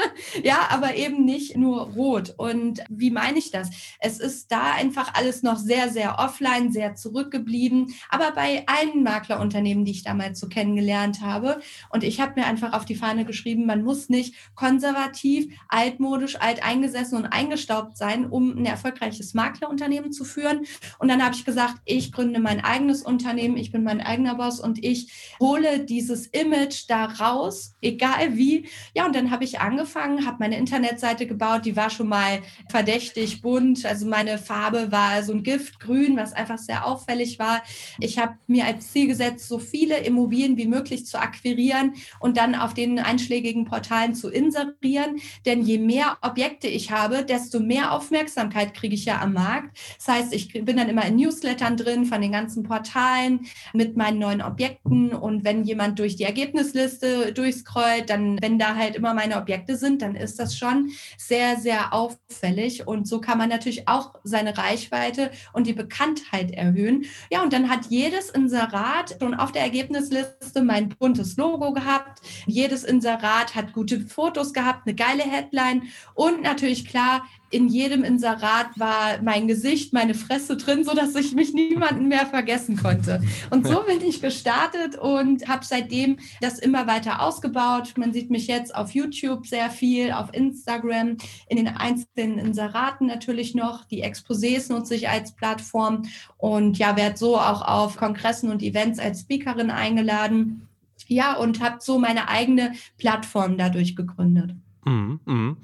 ja, 0.43 0.67
aber 0.69 0.95
eben 0.95 1.25
nicht 1.25 1.57
nur 1.57 1.81
rot. 1.91 2.33
Und 2.37 2.83
wie 2.89 3.11
meine 3.11 3.39
ich 3.39 3.51
das? 3.51 3.69
Es 3.99 4.19
ist 4.19 4.51
da 4.51 4.73
einfach 4.73 5.13
alles 5.13 5.43
noch 5.43 5.57
sehr, 5.57 5.89
sehr 5.89 6.19
offline, 6.19 6.71
sehr 6.71 6.95
zurückgeblieben. 6.95 7.93
Aber 8.09 8.31
bei 8.31 8.63
allen 8.67 9.03
Maklerunternehmen, 9.03 9.85
die 9.85 9.91
ich 9.91 10.03
damals 10.03 10.39
so 10.39 10.47
kennengelernt 10.47 11.21
habe. 11.21 11.61
Und 11.89 12.03
ich 12.03 12.19
habe 12.19 12.39
mir 12.39 12.47
einfach 12.47 12.73
auf 12.73 12.85
die 12.85 12.95
Fahne 12.95 13.25
geschrieben, 13.25 13.65
man 13.65 13.83
muss 13.83 14.09
nicht 14.09 14.35
konservativ, 14.55 15.53
altmodisch, 15.69 16.39
alteingesessen 16.39 17.17
und 17.17 17.25
eingestaubt 17.25 17.97
sein, 17.97 18.25
um 18.25 18.57
ein 18.57 18.65
erfolgreiches 18.65 19.33
Maklerunternehmen 19.33 20.11
zu 20.11 20.23
führen. 20.25 20.65
Und 20.99 21.07
dann 21.07 21.23
habe 21.23 21.35
ich 21.35 21.45
gesagt, 21.45 21.75
ich 21.85 22.11
gründe 22.11 22.39
mein 22.39 22.63
eigenes 22.63 23.01
Unternehmen, 23.01 23.57
ich 23.57 23.71
bin 23.71 23.83
mein 23.83 24.01
eigener 24.01 24.35
Boss 24.35 24.59
und 24.59 24.83
ich 24.83 25.11
hole 25.39 25.85
dieses 25.85 26.27
Image 26.27 26.85
da 26.87 27.05
raus, 27.05 27.75
egal 27.81 28.37
wie. 28.37 28.67
Ja, 28.95 29.05
und 29.05 29.15
dann 29.15 29.31
habe 29.31 29.43
ich 29.43 29.59
angefangen, 29.59 30.12
habe 30.25 30.37
meine 30.39 30.57
Internetseite 30.57 31.27
gebaut, 31.27 31.65
die 31.65 31.75
war 31.75 31.89
schon 31.89 32.07
mal 32.07 32.39
verdächtig 32.69 33.41
bunt. 33.41 33.85
Also 33.85 34.05
meine 34.07 34.37
Farbe 34.37 34.91
war 34.91 35.23
so 35.23 35.33
ein 35.33 35.43
Giftgrün, 35.43 36.17
was 36.17 36.33
einfach 36.33 36.57
sehr 36.57 36.85
auffällig 36.85 37.39
war. 37.39 37.61
Ich 37.99 38.17
habe 38.17 38.37
mir 38.47 38.65
als 38.65 38.91
Ziel 38.91 39.07
gesetzt, 39.07 39.47
so 39.47 39.59
viele 39.59 39.97
Immobilien 39.99 40.57
wie 40.57 40.67
möglich 40.67 41.05
zu 41.05 41.19
akquirieren 41.19 41.93
und 42.19 42.37
dann 42.37 42.55
auf 42.55 42.73
den 42.73 42.99
einschlägigen 42.99 43.65
Portalen 43.65 44.15
zu 44.15 44.29
inserieren. 44.29 45.19
Denn 45.45 45.63
je 45.63 45.77
mehr 45.77 46.17
Objekte 46.21 46.67
ich 46.67 46.91
habe, 46.91 47.23
desto 47.25 47.59
mehr 47.59 47.91
Aufmerksamkeit 47.91 48.73
kriege 48.73 48.95
ich 48.95 49.05
ja 49.05 49.21
am 49.21 49.33
Markt. 49.33 49.77
Das 49.97 50.07
heißt, 50.07 50.33
ich 50.33 50.53
bin 50.53 50.77
dann 50.77 50.89
immer 50.89 51.05
in 51.05 51.15
Newslettern 51.15 51.77
drin 51.77 52.05
von 52.05 52.21
den 52.21 52.31
ganzen 52.31 52.63
Portalen 52.63 53.47
mit 53.73 53.97
meinen 53.97 54.19
neuen 54.19 54.41
Objekten. 54.41 55.13
Und 55.13 55.43
wenn 55.43 55.63
jemand 55.63 55.99
durch 55.99 56.15
die 56.15 56.23
Ergebnisliste 56.23 57.33
durchscrollt, 57.33 58.09
dann, 58.09 58.41
wenn 58.41 58.59
da 58.59 58.75
halt 58.75 58.95
immer 58.95 59.13
meine 59.13 59.37
Objekte 59.37 59.75
sind, 59.77 59.92
dann 60.01 60.15
ist 60.15 60.39
das 60.39 60.57
schon 60.57 60.91
sehr, 61.17 61.57
sehr 61.57 61.93
auffällig. 61.93 62.87
Und 62.87 63.07
so 63.07 63.21
kann 63.21 63.37
man 63.37 63.49
natürlich 63.49 63.87
auch 63.87 64.15
seine 64.23 64.57
Reichweite 64.57 65.31
und 65.53 65.67
die 65.67 65.73
Bekanntheit 65.73 66.51
erhöhen. 66.51 67.05
Ja, 67.31 67.43
und 67.43 67.53
dann 67.53 67.69
hat 67.69 67.87
jedes 67.89 68.29
Inserat 68.29 69.15
schon 69.19 69.33
auf 69.33 69.51
der 69.51 69.63
Ergebnisliste 69.63 70.63
mein 70.63 70.89
buntes 70.89 71.37
Logo 71.37 71.73
gehabt. 71.73 72.21
Jedes 72.45 72.83
Inserat 72.83 73.55
hat 73.55 73.73
gute 73.73 74.01
Fotos 74.01 74.53
gehabt, 74.53 74.87
eine 74.87 74.95
geile 74.95 75.23
Headline 75.23 75.83
und 76.13 76.41
natürlich 76.41 76.85
klar, 76.85 77.23
in 77.53 77.67
jedem 77.67 78.03
Inserat 78.03 78.77
war 78.77 79.21
mein 79.21 79.47
Gesicht, 79.47 79.93
meine 79.93 80.15
Fresse 80.15 80.57
drin, 80.57 80.83
sodass 80.83 81.13
ich 81.15 81.33
mich 81.33 81.53
niemanden 81.53 82.07
mehr 82.07 82.25
vergessen 82.25 82.77
konnte. 82.77 83.21
Und 83.51 83.67
so 83.67 83.83
bin 83.83 84.01
ich 84.01 84.21
gestartet 84.21 84.97
und 84.97 85.47
habe 85.47 85.63
seitdem 85.63 86.17
das 86.41 86.57
immer 86.57 86.87
weiter 86.87 87.21
ausgebaut. 87.21 87.93
Man 87.95 88.11
sieht 88.11 88.31
mich 88.31 88.47
jetzt 88.47 88.75
auf 88.75 88.91
YouTube 88.91 89.45
sehr 89.45 89.69
viel, 89.69 90.11
auf 90.11 90.33
Instagram, 90.33 91.17
in 91.47 91.57
den 91.57 91.67
einzelnen 91.67 92.39
Inseraten 92.39 93.05
natürlich 93.05 93.53
noch. 93.53 93.85
Die 93.85 94.03
Exposés 94.03 94.71
nutze 94.71 94.95
ich 94.95 95.07
als 95.07 95.33
Plattform 95.33 96.03
und 96.37 96.79
ja, 96.79 96.97
werde 96.97 97.17
so 97.17 97.37
auch 97.37 97.61
auf 97.61 97.97
Kongressen 97.97 98.49
und 98.49 98.63
Events 98.63 98.97
als 98.99 99.21
Speakerin 99.21 99.69
eingeladen. 99.69 100.67
Ja, 101.07 101.35
und 101.35 101.61
habe 101.61 101.77
so 101.81 101.99
meine 101.99 102.29
eigene 102.29 102.73
Plattform 102.97 103.57
dadurch 103.57 103.95
gegründet. 103.95 104.55
Mhm, 104.85 105.19
mhm. 105.25 105.57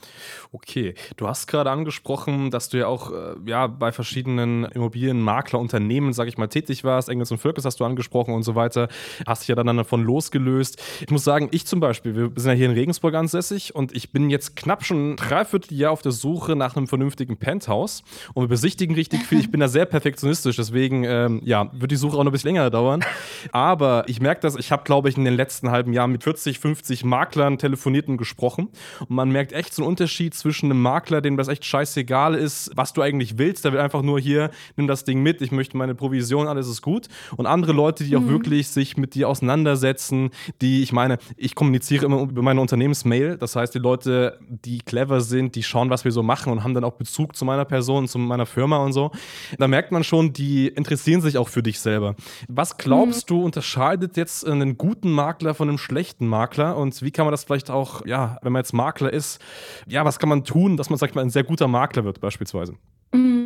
Okay, 0.52 0.94
du 1.18 1.28
hast 1.28 1.48
gerade 1.48 1.70
angesprochen, 1.72 2.52
dass 2.52 2.70
du 2.70 2.78
ja 2.78 2.88
auch 2.88 3.12
äh, 3.12 3.36
ja, 3.46 3.68
bei 3.68 3.92
verschiedenen 3.92 4.66
Immobilienmaklerunternehmen, 4.66 6.14
sage 6.14 6.30
ich 6.30 6.38
mal, 6.38 6.48
tätig 6.48 6.84
warst. 6.84 7.10
Engels 7.10 7.32
und 7.32 7.40
Völkes 7.40 7.66
hast 7.66 7.80
du 7.80 7.86
angesprochen 7.86 8.34
und 8.34 8.44
so 8.44 8.56
weiter. 8.56 8.88
Hast 9.26 9.44
dich 9.44 9.50
ja 9.50 9.56
dann 9.56 9.78
davon 9.78 10.04
losgelöst. 10.04 10.82
Ich 11.02 11.12
muss 11.12 11.24
sagen, 11.24 11.50
ich 11.52 11.66
zum 11.66 11.80
Beispiel, 11.80 12.16
wir 12.16 12.32
sind 12.36 12.52
ja 12.52 12.58
hier 12.58 12.68
in 12.68 12.74
Regensburg 12.74 13.14
ansässig 13.16 13.76
und 13.76 13.96
ich 13.96 14.12
bin 14.12 14.30
jetzt 14.30 14.56
knapp 14.56 14.86
schon 14.86 15.12
ein 15.12 15.16
Dreivierteljahr 15.18 15.92
auf 15.92 16.02
der 16.02 16.12
Suche 16.12 16.56
nach 16.56 16.76
einem 16.76 16.88
vernünftigen 16.88 17.38
Penthouse 17.38 18.04
und 18.34 18.44
wir 18.44 18.48
besichtigen 18.48 18.96
richtig 18.96 19.26
viel. 19.26 19.40
Ich 19.40 19.52
bin 19.52 19.60
da 19.60 19.68
sehr 19.68 19.86
perfektionistisch, 19.86 20.56
deswegen 20.56 21.04
ähm, 21.04 21.42
ja, 21.44 21.70
wird 21.74 21.92
die 21.92 21.96
Suche 21.96 22.18
auch 22.18 22.24
noch 22.24 22.32
ein 22.32 22.32
bisschen 22.32 22.50
länger 22.50 22.70
dauern. 22.70 23.04
Aber 23.52 24.04
ich 24.08 24.22
merke 24.22 24.42
das, 24.42 24.56
ich 24.56 24.72
habe, 24.72 24.84
glaube 24.84 25.10
ich, 25.10 25.18
in 25.18 25.26
den 25.26 25.36
letzten 25.36 25.72
halben 25.72 25.94
Jahren 25.94 26.12
mit 26.12 26.24
40, 26.24 26.60
50 26.60 27.04
Maklern 27.04 27.58
telefoniert 27.58 28.08
und 28.08 28.18
gesprochen. 28.18 28.70
Und 29.10 29.16
man 29.16 29.32
merkt 29.32 29.52
echt 29.52 29.74
so 29.74 29.82
einen 29.82 29.90
Unterschied 29.90 30.34
zwischen 30.34 30.68
einem 30.68 30.82
Makler, 30.82 31.22
dem 31.22 31.36
das 31.36 31.48
echt 31.48 31.66
scheißegal 31.66 32.36
ist, 32.36 32.72
was 32.76 32.94
du 32.94 33.02
eigentlich 33.02 33.38
willst. 33.38 33.66
Der 33.66 33.74
will 33.74 33.80
einfach 33.80 34.04
nur 34.04 34.20
hier, 34.20 34.52
nimm 34.78 34.88
das 34.88 35.04
Ding 35.04 35.22
mit, 35.22 35.42
ich 35.42 35.52
möchte 35.52 35.76
meine 35.78 35.96
Provision, 35.96 36.48
alles 36.48 36.68
ist 36.68 36.82
gut. 36.82 37.08
Und 37.36 37.46
andere 37.46 37.74
Leute, 37.74 38.04
die 38.04 38.16
mhm. 38.16 38.24
auch 38.24 38.30
wirklich 38.30 38.68
sich 38.70 38.98
mit 38.98 39.16
dir 39.16 39.28
auseinandersetzen, 39.28 40.30
die, 40.62 40.84
ich 40.84 40.94
meine, 40.94 41.18
ich 41.38 41.56
kommuniziere 41.56 42.06
immer 42.06 42.22
über 42.22 42.42
meine 42.42 42.62
Unternehmensmail. 42.62 43.38
Das 43.38 43.56
heißt, 43.56 43.74
die 43.74 43.80
Leute, 43.80 44.40
die 44.48 44.80
clever 44.80 45.22
sind, 45.22 45.56
die 45.56 45.64
schauen, 45.64 45.90
was 45.90 46.06
wir 46.06 46.12
so 46.12 46.24
machen 46.24 46.52
und 46.52 46.64
haben 46.64 46.74
dann 46.74 46.84
auch 46.84 46.94
Bezug 46.94 47.36
zu 47.36 47.46
meiner 47.46 47.66
Person, 47.66 48.08
zu 48.08 48.20
meiner 48.20 48.46
Firma 48.46 48.78
und 48.78 48.94
so. 48.94 49.12
Da 49.58 49.68
merkt 49.68 49.92
man 49.92 50.04
schon, 50.04 50.34
die 50.34 50.68
interessieren 50.68 51.22
sich 51.22 51.38
auch 51.38 51.50
für 51.50 51.64
dich 51.64 51.80
selber. 51.80 52.16
Was 52.48 52.78
glaubst 52.78 53.30
mhm. 53.30 53.36
du, 53.36 53.44
unterscheidet 53.44 54.18
jetzt 54.18 54.48
einen 54.48 54.78
guten 54.78 55.12
Makler 55.12 55.54
von 55.54 55.68
einem 55.68 55.78
schlechten 55.78 56.28
Makler? 56.28 56.78
Und 56.78 57.02
wie 57.02 57.12
kann 57.12 57.26
man 57.26 57.32
das 57.32 57.44
vielleicht 57.44 57.72
auch, 57.72 58.06
ja, 58.06 58.38
wenn 58.42 58.54
man 58.54 58.62
jetzt 58.62 58.74
Makler 58.74 58.99
Makler 59.00 59.14
ist. 59.14 59.42
Ja, 59.88 60.06
was 60.06 60.20
kann 60.20 60.30
man 60.30 60.44
tun, 60.44 60.78
dass 60.78 60.90
man, 60.90 60.98
sag 61.00 61.10
ich 61.10 61.16
mal, 61.16 61.22
ein 61.22 61.30
sehr 61.30 61.44
guter 61.44 61.68
Makler 61.68 62.04
wird, 62.04 62.20
beispielsweise? 62.20 62.76
Mhm. 63.14 63.39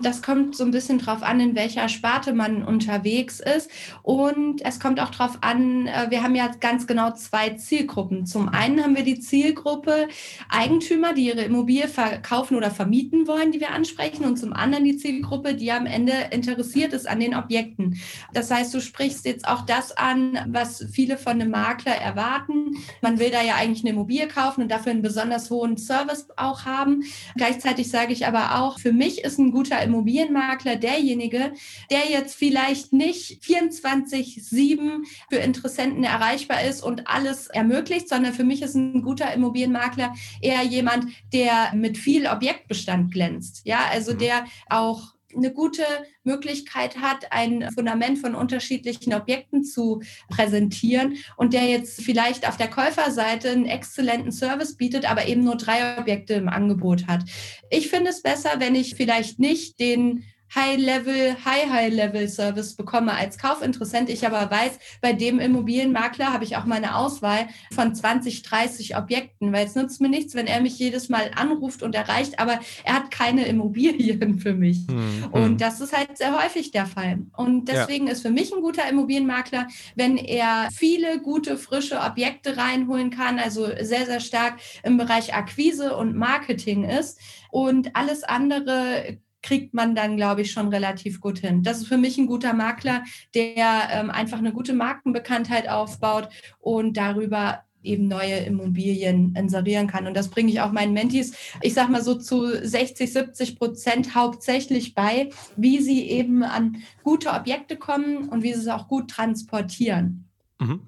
Das 0.00 0.22
kommt 0.22 0.56
so 0.56 0.64
ein 0.64 0.70
bisschen 0.70 0.98
drauf 0.98 1.22
an, 1.22 1.40
in 1.40 1.54
welcher 1.54 1.88
Sparte 1.88 2.32
man 2.32 2.62
unterwegs 2.62 3.40
ist. 3.40 3.70
Und 4.02 4.64
es 4.64 4.80
kommt 4.80 5.00
auch 5.00 5.10
drauf 5.10 5.38
an, 5.40 5.86
äh, 5.86 6.06
wir 6.10 6.22
haben 6.22 6.34
ja 6.34 6.48
ganz 6.60 6.86
genau 6.86 7.12
zwei 7.12 7.50
Zielgruppen. 7.50 8.26
Zum 8.26 8.48
einen 8.48 8.82
haben 8.82 8.96
wir 8.96 9.04
die 9.04 9.20
Zielgruppe 9.20 10.08
Eigentümer, 10.48 11.12
die 11.12 11.26
ihre 11.26 11.42
Immobilie 11.42 11.88
verkaufen 11.88 12.56
oder 12.56 12.70
vermieten 12.70 13.26
wollen, 13.26 13.52
die 13.52 13.60
wir 13.60 13.72
ansprechen. 13.72 14.24
Und 14.24 14.36
zum 14.36 14.52
anderen 14.52 14.84
die 14.84 14.96
Zielgruppe, 14.96 15.54
die 15.54 15.70
am 15.72 15.86
Ende 15.86 16.12
interessiert 16.30 16.92
ist 16.92 17.08
an 17.08 17.20
den 17.20 17.34
Objekten. 17.34 18.00
Das 18.32 18.50
heißt, 18.50 18.72
du 18.74 18.80
sprichst 18.80 19.24
jetzt 19.26 19.46
auch 19.46 19.62
das 19.62 19.92
an, 19.96 20.38
was 20.48 20.84
viele 20.92 21.16
von 21.16 21.32
einem 21.32 21.50
Makler 21.50 21.94
erwarten. 21.94 22.76
Man 23.02 23.18
will 23.18 23.30
da 23.30 23.42
ja 23.42 23.56
eigentlich 23.56 23.82
eine 23.82 23.90
Immobilie 23.90 24.28
kaufen 24.28 24.62
und 24.62 24.70
dafür 24.70 24.92
einen 24.92 25.02
besonders 25.02 25.50
hohen 25.50 25.76
Service 25.76 26.28
auch 26.36 26.64
haben. 26.64 27.04
Gleichzeitig 27.36 27.90
sage 27.90 28.12
ich 28.12 28.26
aber 28.26 28.60
auch, 28.60 28.78
für 28.78 28.92
mich 28.92 29.19
ist 29.22 29.38
ein 29.38 29.50
guter 29.50 29.82
Immobilienmakler 29.82 30.76
derjenige, 30.76 31.52
der 31.90 32.10
jetzt 32.10 32.34
vielleicht 32.34 32.92
nicht 32.92 33.42
24-7 33.42 35.04
für 35.28 35.36
Interessenten 35.36 36.04
erreichbar 36.04 36.62
ist 36.62 36.82
und 36.82 37.06
alles 37.06 37.46
ermöglicht, 37.48 38.08
sondern 38.08 38.32
für 38.32 38.44
mich 38.44 38.62
ist 38.62 38.74
ein 38.74 39.02
guter 39.02 39.32
Immobilienmakler 39.32 40.14
eher 40.40 40.62
jemand, 40.62 41.06
der 41.32 41.72
mit 41.74 41.98
viel 41.98 42.26
Objektbestand 42.26 43.12
glänzt. 43.12 43.62
Ja, 43.64 43.80
also 43.90 44.14
mhm. 44.14 44.18
der 44.18 44.44
auch 44.68 45.14
eine 45.36 45.52
gute 45.52 45.84
Möglichkeit 46.24 46.98
hat, 46.98 47.32
ein 47.32 47.68
Fundament 47.74 48.18
von 48.18 48.34
unterschiedlichen 48.34 49.14
Objekten 49.14 49.64
zu 49.64 50.00
präsentieren 50.28 51.16
und 51.36 51.52
der 51.52 51.64
jetzt 51.64 52.02
vielleicht 52.02 52.48
auf 52.48 52.56
der 52.56 52.68
Käuferseite 52.68 53.50
einen 53.50 53.66
exzellenten 53.66 54.32
Service 54.32 54.76
bietet, 54.76 55.10
aber 55.10 55.26
eben 55.26 55.44
nur 55.44 55.56
drei 55.56 55.98
Objekte 55.98 56.34
im 56.34 56.48
Angebot 56.48 57.06
hat. 57.06 57.24
Ich 57.70 57.88
finde 57.88 58.10
es 58.10 58.22
besser, 58.22 58.54
wenn 58.58 58.74
ich 58.74 58.94
vielleicht 58.94 59.38
nicht 59.38 59.80
den 59.80 60.24
High-Level, 60.54 61.36
High-High-Level-Service 61.44 62.74
bekomme 62.74 63.12
als 63.12 63.38
Kaufinteressent. 63.38 64.10
Ich 64.10 64.26
aber 64.26 64.50
weiß, 64.50 64.78
bei 65.00 65.12
dem 65.12 65.38
Immobilienmakler 65.38 66.32
habe 66.32 66.44
ich 66.44 66.56
auch 66.56 66.64
meine 66.64 66.96
Auswahl 66.96 67.48
von 67.72 67.94
20, 67.94 68.42
30 68.42 68.96
Objekten, 68.96 69.52
weil 69.52 69.66
es 69.66 69.74
nützt 69.74 70.00
mir 70.00 70.08
nichts, 70.08 70.34
wenn 70.34 70.46
er 70.46 70.60
mich 70.60 70.78
jedes 70.78 71.08
Mal 71.08 71.30
anruft 71.36 71.82
und 71.82 71.94
erreicht, 71.94 72.38
aber 72.40 72.58
er 72.84 72.94
hat 72.94 73.10
keine 73.10 73.46
Immobilien 73.46 74.38
für 74.38 74.54
mich. 74.54 74.86
Hm, 74.88 75.28
und 75.30 75.42
hm. 75.42 75.58
das 75.58 75.80
ist 75.80 75.96
halt 75.96 76.18
sehr 76.18 76.36
häufig 76.42 76.72
der 76.72 76.86
Fall. 76.86 77.18
Und 77.36 77.66
deswegen 77.66 78.06
ja. 78.06 78.12
ist 78.12 78.22
für 78.22 78.30
mich 78.30 78.52
ein 78.52 78.62
guter 78.62 78.88
Immobilienmakler, 78.88 79.68
wenn 79.94 80.16
er 80.16 80.68
viele 80.74 81.20
gute, 81.20 81.56
frische 81.56 82.00
Objekte 82.00 82.56
reinholen 82.56 83.10
kann, 83.10 83.38
also 83.38 83.66
sehr, 83.80 84.06
sehr 84.06 84.20
stark 84.20 84.58
im 84.82 84.96
Bereich 84.96 85.34
Akquise 85.34 85.96
und 85.96 86.16
Marketing 86.16 86.84
ist. 86.84 87.20
Und 87.50 87.96
alles 87.96 88.22
andere 88.22 89.18
kriegt 89.50 89.74
man 89.74 89.96
dann, 89.96 90.16
glaube 90.16 90.42
ich, 90.42 90.52
schon 90.52 90.68
relativ 90.68 91.20
gut 91.20 91.40
hin. 91.40 91.64
Das 91.64 91.78
ist 91.78 91.88
für 91.88 91.96
mich 91.96 92.16
ein 92.18 92.28
guter 92.28 92.52
Makler, 92.52 93.02
der 93.34 93.88
ähm, 93.90 94.08
einfach 94.08 94.38
eine 94.38 94.52
gute 94.52 94.74
Markenbekanntheit 94.74 95.68
aufbaut 95.68 96.28
und 96.60 96.96
darüber 96.96 97.64
eben 97.82 98.06
neue 98.06 98.36
Immobilien 98.36 99.34
inserieren 99.34 99.88
kann. 99.88 100.06
Und 100.06 100.14
das 100.14 100.28
bringe 100.28 100.52
ich 100.52 100.60
auch 100.60 100.70
meinen 100.70 100.92
Mentis, 100.92 101.34
ich 101.62 101.74
sage 101.74 101.90
mal 101.90 102.00
so 102.00 102.14
zu 102.14 102.64
60, 102.64 103.12
70 103.12 103.58
Prozent 103.58 104.14
hauptsächlich 104.14 104.94
bei, 104.94 105.30
wie 105.56 105.80
sie 105.80 106.08
eben 106.08 106.44
an 106.44 106.76
gute 107.02 107.30
Objekte 107.30 107.76
kommen 107.76 108.28
und 108.28 108.44
wie 108.44 108.52
sie 108.52 108.60
es 108.60 108.68
auch 108.68 108.86
gut 108.86 109.10
transportieren. 109.10 110.26
Mhm. 110.60 110.80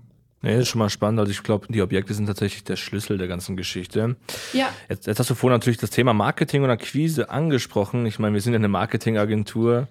Nee, 0.42 0.54
das 0.54 0.62
ist 0.62 0.68
schon 0.68 0.80
mal 0.80 0.90
spannend. 0.90 1.20
Also 1.20 1.30
ich 1.30 1.42
glaube, 1.44 1.68
die 1.68 1.80
Objekte 1.82 2.14
sind 2.14 2.26
tatsächlich 2.26 2.64
der 2.64 2.74
Schlüssel 2.74 3.16
der 3.16 3.28
ganzen 3.28 3.56
Geschichte. 3.56 4.16
Ja. 4.52 4.68
Jetzt, 4.88 5.06
jetzt 5.06 5.20
hast 5.20 5.30
du 5.30 5.36
vorhin 5.36 5.54
natürlich 5.54 5.78
das 5.78 5.90
Thema 5.90 6.12
Marketing 6.12 6.64
und 6.64 6.70
Akquise 6.70 7.30
angesprochen. 7.30 8.06
Ich 8.06 8.18
meine, 8.18 8.34
wir 8.34 8.40
sind 8.40 8.52
ja 8.52 8.58
eine 8.58 8.68
Marketingagentur. 8.68 9.86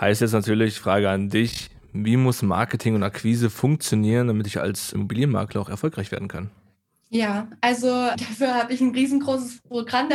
Heißt 0.00 0.20
jetzt 0.20 0.32
natürlich, 0.32 0.80
Frage 0.80 1.08
an 1.08 1.28
dich, 1.28 1.70
wie 1.92 2.16
muss 2.16 2.42
Marketing 2.42 2.96
und 2.96 3.04
Akquise 3.04 3.48
funktionieren, 3.48 4.26
damit 4.26 4.48
ich 4.48 4.58
als 4.60 4.92
Immobilienmakler 4.92 5.60
auch 5.60 5.68
erfolgreich 5.68 6.10
werden 6.10 6.26
kann? 6.26 6.50
Ja, 7.10 7.46
also 7.60 7.88
dafür 7.88 8.54
habe 8.54 8.72
ich 8.72 8.80
ein 8.80 8.92
riesengroßes 8.92 9.60
Programm. 9.68 10.08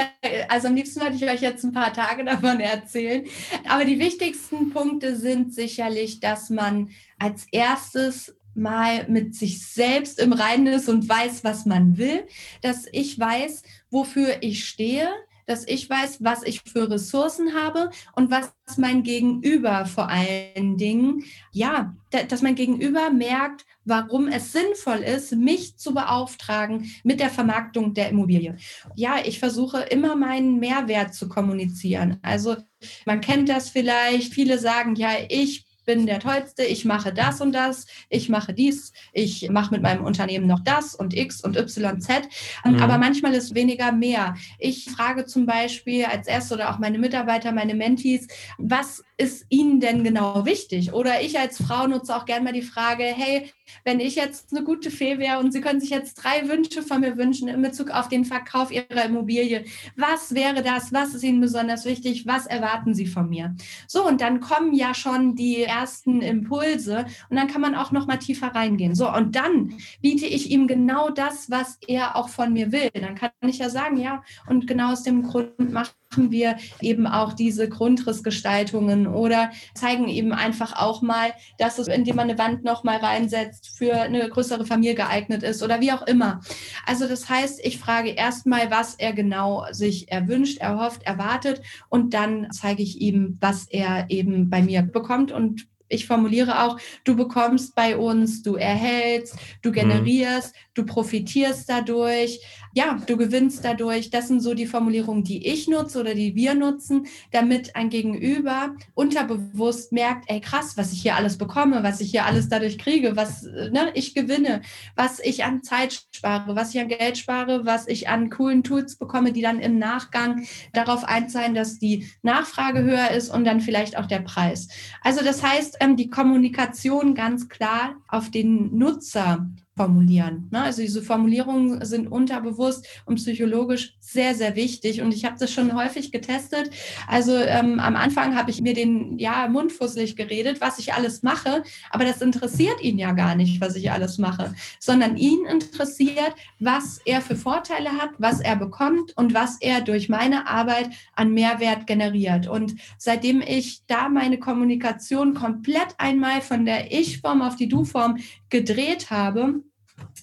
Also 0.50 0.68
am 0.68 0.76
liebsten 0.76 1.00
würde 1.00 1.16
ich 1.16 1.24
euch 1.24 1.42
jetzt 1.42 1.64
ein 1.64 1.72
paar 1.72 1.94
Tage 1.94 2.26
davon 2.26 2.60
erzählen. 2.60 3.24
Aber 3.70 3.86
die 3.86 4.00
wichtigsten 4.00 4.72
Punkte 4.72 5.16
sind 5.16 5.54
sicherlich, 5.54 6.20
dass 6.20 6.50
man 6.50 6.90
als 7.20 7.46
erstes 7.52 8.36
mal 8.58 9.08
mit 9.08 9.36
sich 9.36 9.66
selbst 9.66 10.20
im 10.20 10.34
Reinen 10.34 10.68
ist 10.68 10.90
und 10.90 11.08
weiß, 11.08 11.44
was 11.44 11.66
man 11.66 11.98
will, 11.98 12.26
dass 12.62 12.86
ich 12.92 13.20
weiß, 13.20 13.64
wofür 13.90 14.38
ich 14.42 14.68
stehe, 14.68 15.10
dass 15.48 15.66
ich 15.66 15.90
weiß, 15.90 16.24
was 16.24 16.44
ich 16.44 16.62
für 16.62 16.92
Ressourcen 16.92 17.56
habe 17.56 17.90
und 18.14 18.30
was 18.30 18.52
mein 18.76 19.02
Gegenüber 19.04 19.86
vor 19.86 20.10
allen 20.10 20.78
Dingen, 20.78 21.24
ja, 21.54 21.96
dass 22.28 22.42
mein 22.42 22.56
Gegenüber 22.56 23.10
merkt, 23.10 23.66
warum 23.86 24.28
es 24.28 24.52
sinnvoll 24.52 24.98
ist, 24.98 25.32
mich 25.32 25.78
zu 25.78 25.94
beauftragen 25.94 26.92
mit 27.04 27.22
der 27.22 27.30
Vermarktung 27.30 27.94
der 27.94 28.10
Immobilie. 28.10 28.58
Ja, 28.96 29.16
ich 29.24 29.40
versuche 29.40 29.84
immer 29.84 30.18
meinen 30.18 30.60
Mehrwert 30.60 31.14
zu 31.14 31.30
kommunizieren. 31.30 32.18
Also 32.22 32.58
man 33.06 33.22
kennt 33.22 33.48
das 33.48 33.70
vielleicht, 33.70 34.34
viele 34.34 34.60
sagen, 34.60 34.96
ja, 34.96 35.12
ich 35.30 35.67
bin 35.88 36.06
der 36.06 36.20
Tollste, 36.20 36.64
ich 36.64 36.86
mache 36.86 37.12
das 37.12 37.42
und 37.42 37.54
das, 37.54 37.88
ich 38.10 38.30
mache 38.30 38.54
dies, 38.54 38.94
ich 39.14 39.50
mache 39.50 39.72
mit 39.72 39.82
meinem 39.82 40.04
Unternehmen 40.04 40.46
noch 40.46 40.60
das 40.60 40.94
und 40.94 41.16
X 41.16 41.42
und 41.42 41.58
Y, 41.58 42.00
Z. 42.00 42.28
Ähm, 42.64 42.74
mhm. 42.74 42.82
Aber 42.84 43.00
manchmal 43.00 43.34
ist 43.34 43.56
weniger 43.56 43.92
mehr. 43.92 44.36
Ich 44.60 44.86
frage 44.86 45.26
zum 45.26 45.48
Beispiel 45.48 46.06
als 46.06 46.28
erstes 46.28 46.52
oder 46.52 46.70
auch 46.70 46.78
meine 46.78 47.00
Mitarbeiter, 47.00 47.52
meine 47.52 47.74
Mentees, 47.74 48.28
was 48.60 49.04
ist 49.18 49.46
Ihnen 49.50 49.80
denn 49.80 50.04
genau 50.04 50.46
wichtig? 50.46 50.94
Oder 50.94 51.22
ich 51.22 51.40
als 51.40 51.58
Frau 51.58 51.88
nutze 51.88 52.16
auch 52.16 52.26
gerne 52.26 52.44
mal 52.44 52.54
die 52.54 52.62
Frage, 52.62 53.04
hey, 53.04 53.52
wenn 53.84 54.00
ich 54.00 54.16
jetzt 54.16 54.52
eine 54.52 54.64
gute 54.64 54.92
Fee 54.92 55.20
wäre 55.20 55.40
und 55.40 55.52
Sie 55.52 55.62
können 55.62 55.80
sich 55.80 55.90
jetzt 55.90 56.16
drei 56.16 56.48
Wünsche 56.48 56.82
von 56.82 57.02
mir 57.02 57.18
wünschen 57.18 57.48
in 57.48 57.62
Bezug 57.62 57.92
auf 57.92 58.10
den 58.10 58.26
Verkauf 58.26 58.72
Ihrer 58.72 59.06
Immobilie, 59.06 59.66
was 59.96 60.34
wäre 60.34 60.62
das? 60.62 60.94
Was 60.94 61.14
ist 61.14 61.24
Ihnen 61.24 61.42
besonders 61.42 61.86
wichtig? 61.86 62.26
Was 62.26 62.46
erwarten 62.46 62.94
Sie 62.94 63.08
von 63.08 63.30
mir? 63.30 63.56
So, 63.88 64.06
und 64.08 64.22
dann 64.22 64.40
kommen 64.40 64.74
ja 64.74 64.94
schon 64.94 65.36
die 65.36 65.64
ersten 65.64 66.22
Impulse 66.22 67.06
und 67.30 67.38
dann 67.38 67.48
kann 67.48 67.62
man 67.62 67.76
auch 67.76 67.92
noch 67.92 68.08
mal 68.08 68.18
tiefer 68.18 68.48
reingehen. 68.48 68.96
So, 68.96 69.12
und 69.14 69.36
dann 69.36 69.74
biete 70.02 70.26
ich 70.26 70.52
ihm 70.52 70.68
genau 70.68 71.10
das, 71.10 71.50
was 71.50 71.78
er 71.88 72.16
auch 72.16 72.30
von 72.30 72.54
mir 72.54 72.72
will. 72.72 72.90
Dann 72.94 73.16
kann 73.16 73.32
ich 73.42 73.60
ja 73.60 73.70
sagen, 73.70 73.98
ja, 73.98 74.24
und 74.48 74.68
genau 74.68 74.92
aus 74.92 75.04
dem 75.04 75.24
Grund 75.24 75.72
macht 75.72 75.96
machen 76.10 76.32
wir 76.32 76.58
eben 76.82 77.08
auch 77.08 77.34
diese 77.34 77.70
Grundrissgestaltungen 77.70 79.08
oder 79.08 79.52
zeigen 79.74 80.08
eben 80.08 80.34
einfach 80.34 80.74
auch 80.74 81.02
mal, 81.02 81.34
dass 81.58 81.80
es, 81.80 81.88
indem 81.88 82.16
man 82.16 82.30
eine 82.30 82.40
Wand 82.40 82.64
noch 82.64 82.84
mal 82.84 82.98
reinsetzt, 82.98 83.78
für 83.78 83.94
eine 83.94 84.30
größere 84.30 84.66
Familie 84.66 84.96
geeignet 84.96 85.44
ist 85.44 85.64
oder 85.64 85.82
wie 85.82 85.92
auch 85.92 86.06
immer. 86.08 86.42
Also 86.86 87.08
das 87.08 87.30
heißt, 87.30 87.60
ich 87.66 87.80
frage 87.80 88.10
erstmal, 88.10 88.72
was 88.72 88.96
er 88.96 89.14
genau 89.14 89.66
sich 89.72 90.12
erwünscht, 90.12 90.60
erhofft, 90.60 91.04
erwartet 91.04 91.62
und 91.90 92.14
dann 92.14 92.48
zeige 92.52 92.84
ich 92.84 93.02
ihm, 93.02 93.38
was 93.42 93.68
er 93.70 94.10
eben 94.10 94.50
bei 94.50 94.62
mir 94.62 94.82
bekommt 94.82 95.32
und 95.32 95.68
ich 95.90 96.06
formuliere 96.06 96.64
auch, 96.64 96.78
du 97.04 97.16
bekommst 97.16 97.76
bei 97.76 97.98
uns, 97.98 98.42
du 98.42 98.56
erhältst, 98.56 99.38
du 99.62 99.70
mhm. 99.70 99.74
generierst, 99.74 100.54
du 100.74 100.86
profitierst 100.86 101.70
dadurch, 101.70 102.42
ja, 102.78 103.00
du 103.08 103.18
gewinnst 103.18 103.66
dadurch. 103.66 104.12
Das 104.12 104.28
sind 104.28 104.40
so 104.40 104.54
die 104.54 104.68
Formulierungen, 104.68 105.24
die 105.24 105.48
ich 105.48 105.68
nutze 105.68 106.00
oder 106.00 106.14
die 106.14 106.36
wir 106.36 106.54
nutzen, 106.54 107.08
damit 107.32 107.76
ein 107.76 107.90
Gegenüber 107.90 108.76
unterbewusst 108.94 109.92
merkt, 109.92 110.26
ey 110.28 110.40
krass, 110.40 110.78
was 110.78 110.94
ich 110.94 111.02
hier 111.02 111.16
alles 111.16 111.40
bekomme, 111.40 111.82
was 111.82 112.02
ich 112.02 112.12
hier 112.12 112.26
alles 112.26 112.50
dadurch 112.50 112.78
kriege, 112.78 113.16
was 113.16 113.42
ne, 113.42 113.90
ich 113.96 114.14
gewinne, 114.14 114.62
was 114.96 115.20
ich 115.20 115.44
an 115.44 115.64
Zeit 115.64 116.06
spare, 116.12 116.56
was 116.56 116.76
ich 116.76 116.80
an 116.80 116.88
Geld 116.88 117.18
spare, 117.18 117.66
was 117.66 117.88
ich 117.88 118.10
an 118.10 118.30
coolen 118.30 118.64
Tools 118.64 118.98
bekomme, 118.98 119.32
die 119.32 119.42
dann 119.42 119.60
im 119.60 119.80
Nachgang 119.80 120.46
darauf 120.72 121.04
einzahlen, 121.04 121.56
dass 121.56 121.80
die 121.80 122.08
Nachfrage 122.22 122.84
höher 122.84 123.10
ist 123.10 123.30
und 123.30 123.44
dann 123.44 123.60
vielleicht 123.60 123.98
auch 123.98 124.06
der 124.06 124.20
Preis. 124.20 124.68
Also 125.02 125.24
das 125.24 125.42
heißt, 125.42 125.78
ähm, 125.80 125.98
die 125.98 126.12
Kommunikation 126.12 127.16
ganz 127.16 127.50
klar 127.50 127.96
auf 128.08 128.30
den 128.30 128.78
Nutzer 128.78 129.48
formulieren. 129.78 130.50
Ne? 130.52 130.64
Also 130.64 130.82
diese 130.82 131.02
Formulierungen 131.02 131.86
sind 131.86 132.08
unterbewusst 132.08 132.86
und 133.06 133.16
psychologisch 133.16 133.96
sehr, 134.00 134.34
sehr 134.34 134.56
wichtig. 134.56 135.02
Und 135.02 135.14
ich 135.14 135.24
habe 135.24 135.38
das 135.40 135.54
schon 135.54 135.76
häufig 135.76 136.12
getestet. 136.12 136.72
Also 137.08 137.36
ähm, 137.36 137.80
am 137.80 137.96
Anfang 137.96 138.36
habe 138.36 138.50
ich 138.50 138.62
mir 138.62 138.74
den 138.74 139.20
ja 139.20 139.48
mundfusselig 139.48 140.16
geredet, 140.16 140.60
was 140.60 140.80
ich 140.80 140.94
alles 140.94 141.22
mache, 141.24 141.64
aber 141.92 142.06
das 142.06 142.22
interessiert 142.22 142.82
ihn 142.82 142.98
ja 142.98 143.12
gar 143.12 143.36
nicht, 143.36 143.62
was 143.62 143.76
ich 143.76 143.92
alles 143.92 144.18
mache, 144.18 144.54
sondern 144.80 145.16
ihn 145.16 145.46
interessiert, 145.46 146.34
was 146.60 147.00
er 147.06 147.22
für 147.22 147.36
Vorteile 147.36 147.92
hat, 147.92 148.10
was 148.18 148.40
er 148.40 148.56
bekommt 148.56 149.16
und 149.16 149.34
was 149.34 149.58
er 149.62 149.82
durch 149.82 150.10
meine 150.10 150.48
Arbeit 150.48 150.90
an 151.14 151.34
Mehrwert 151.34 151.86
generiert. 151.86 152.48
Und 152.48 152.76
seitdem 152.98 153.42
ich 153.42 153.86
da 153.86 154.10
meine 154.10 154.40
Kommunikation 154.40 155.36
komplett 155.36 155.96
einmal 156.00 156.42
von 156.42 156.66
der 156.66 156.92
Ich-Form 156.92 157.42
auf 157.44 157.56
die 157.56 157.68
Du-Form 157.68 158.18
gedreht 158.50 159.10
habe, 159.10 159.62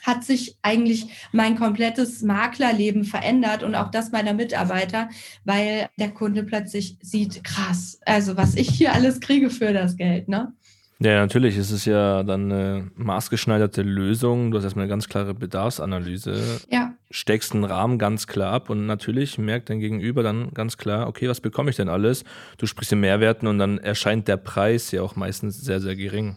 hat 0.03 0.25
sich 0.25 0.57
eigentlich 0.63 1.07
mein 1.33 1.57
komplettes 1.57 2.23
Maklerleben 2.23 3.05
verändert 3.05 3.63
und 3.63 3.75
auch 3.75 3.91
das 3.91 4.13
meiner 4.13 4.35
Mitarbeiter, 4.35 5.09
weil 5.45 5.89
der 5.99 6.11
Kunde 6.11 6.45
plötzlich 6.45 6.97
sieht, 7.01 7.43
krass, 7.43 7.99
also 8.05 8.37
was 8.37 8.55
ich 8.55 8.69
hier 8.69 8.93
alles 8.93 9.21
kriege 9.21 9.51
für 9.51 9.73
das 9.73 9.97
Geld, 9.97 10.29
ne? 10.29 10.53
Ja, 11.01 11.21
natürlich. 11.21 11.57
Es 11.57 11.71
ist 11.73 11.87
ja 11.87 12.23
dann 12.23 12.51
eine 12.51 12.91
maßgeschneiderte 12.95 13.83
Lösung. 13.83 14.51
Du 14.51 14.57
hast 14.59 14.65
erstmal 14.65 14.85
eine 14.85 14.91
ganz 14.91 15.09
klare 15.09 15.35
Bedarfsanalyse. 15.35 16.61
Ja. 16.71 16.95
Steckst 17.11 17.53
einen 17.53 17.65
Rahmen 17.65 17.99
ganz 17.99 18.29
klar 18.29 18.53
ab 18.53 18.71
und 18.71 18.87
natürlich 18.87 19.37
merkt 19.37 19.71
dein 19.71 19.81
Gegenüber 19.81 20.23
dann 20.23 20.55
ganz 20.55 20.77
klar, 20.77 21.09
okay, 21.09 21.29
was 21.29 21.41
bekomme 21.41 21.71
ich 21.71 21.77
denn 21.77 21.89
alles? 21.89 22.25
Du 22.59 22.67
sprichst 22.67 22.93
in 22.93 23.01
Mehrwerten 23.01 23.49
und 23.49 23.59
dann 23.59 23.79
erscheint 23.79 24.29
der 24.29 24.37
Preis 24.37 24.93
ja 24.93 25.03
auch 25.03 25.17
meistens 25.17 25.61
sehr, 25.61 25.81
sehr 25.81 25.97
gering. 25.97 26.37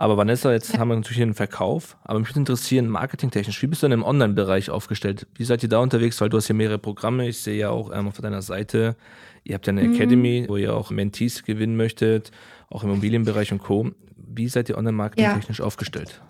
Aber 0.00 0.16
Vanessa, 0.16 0.50
jetzt 0.50 0.78
haben 0.78 0.88
wir 0.88 0.96
natürlich 0.96 1.18
den 1.18 1.34
Verkauf, 1.34 1.98
aber 2.04 2.18
mich 2.18 2.30
würde 2.30 2.40
interessieren, 2.40 2.88
marketingtechnisch, 2.88 3.60
wie 3.60 3.66
bist 3.66 3.82
du 3.82 3.86
denn 3.86 3.98
im 3.98 4.02
Online-Bereich 4.02 4.70
aufgestellt? 4.70 5.26
Wie 5.34 5.44
seid 5.44 5.62
ihr 5.62 5.68
da 5.68 5.80
unterwegs? 5.80 6.18
Weil 6.22 6.30
du 6.30 6.38
hast 6.38 6.48
ja 6.48 6.54
mehrere 6.54 6.78
Programme. 6.78 7.28
Ich 7.28 7.42
sehe 7.42 7.58
ja 7.58 7.68
auch 7.68 7.94
ähm, 7.94 8.08
auf 8.08 8.16
deiner 8.16 8.40
Seite, 8.40 8.96
ihr 9.44 9.56
habt 9.56 9.66
ja 9.66 9.74
eine 9.74 9.82
mhm. 9.82 9.94
Academy, 9.94 10.46
wo 10.48 10.56
ihr 10.56 10.74
auch 10.74 10.90
Mentees 10.90 11.44
gewinnen 11.44 11.76
möchtet, 11.76 12.30
auch 12.70 12.82
im 12.82 12.88
Immobilienbereich 12.88 13.52
und 13.52 13.58
Co. 13.58 13.90
Wie 14.16 14.48
seid 14.48 14.70
ihr 14.70 14.78
online-marketingtechnisch 14.78 15.58
ja. 15.58 15.66
aufgestellt? 15.66 16.22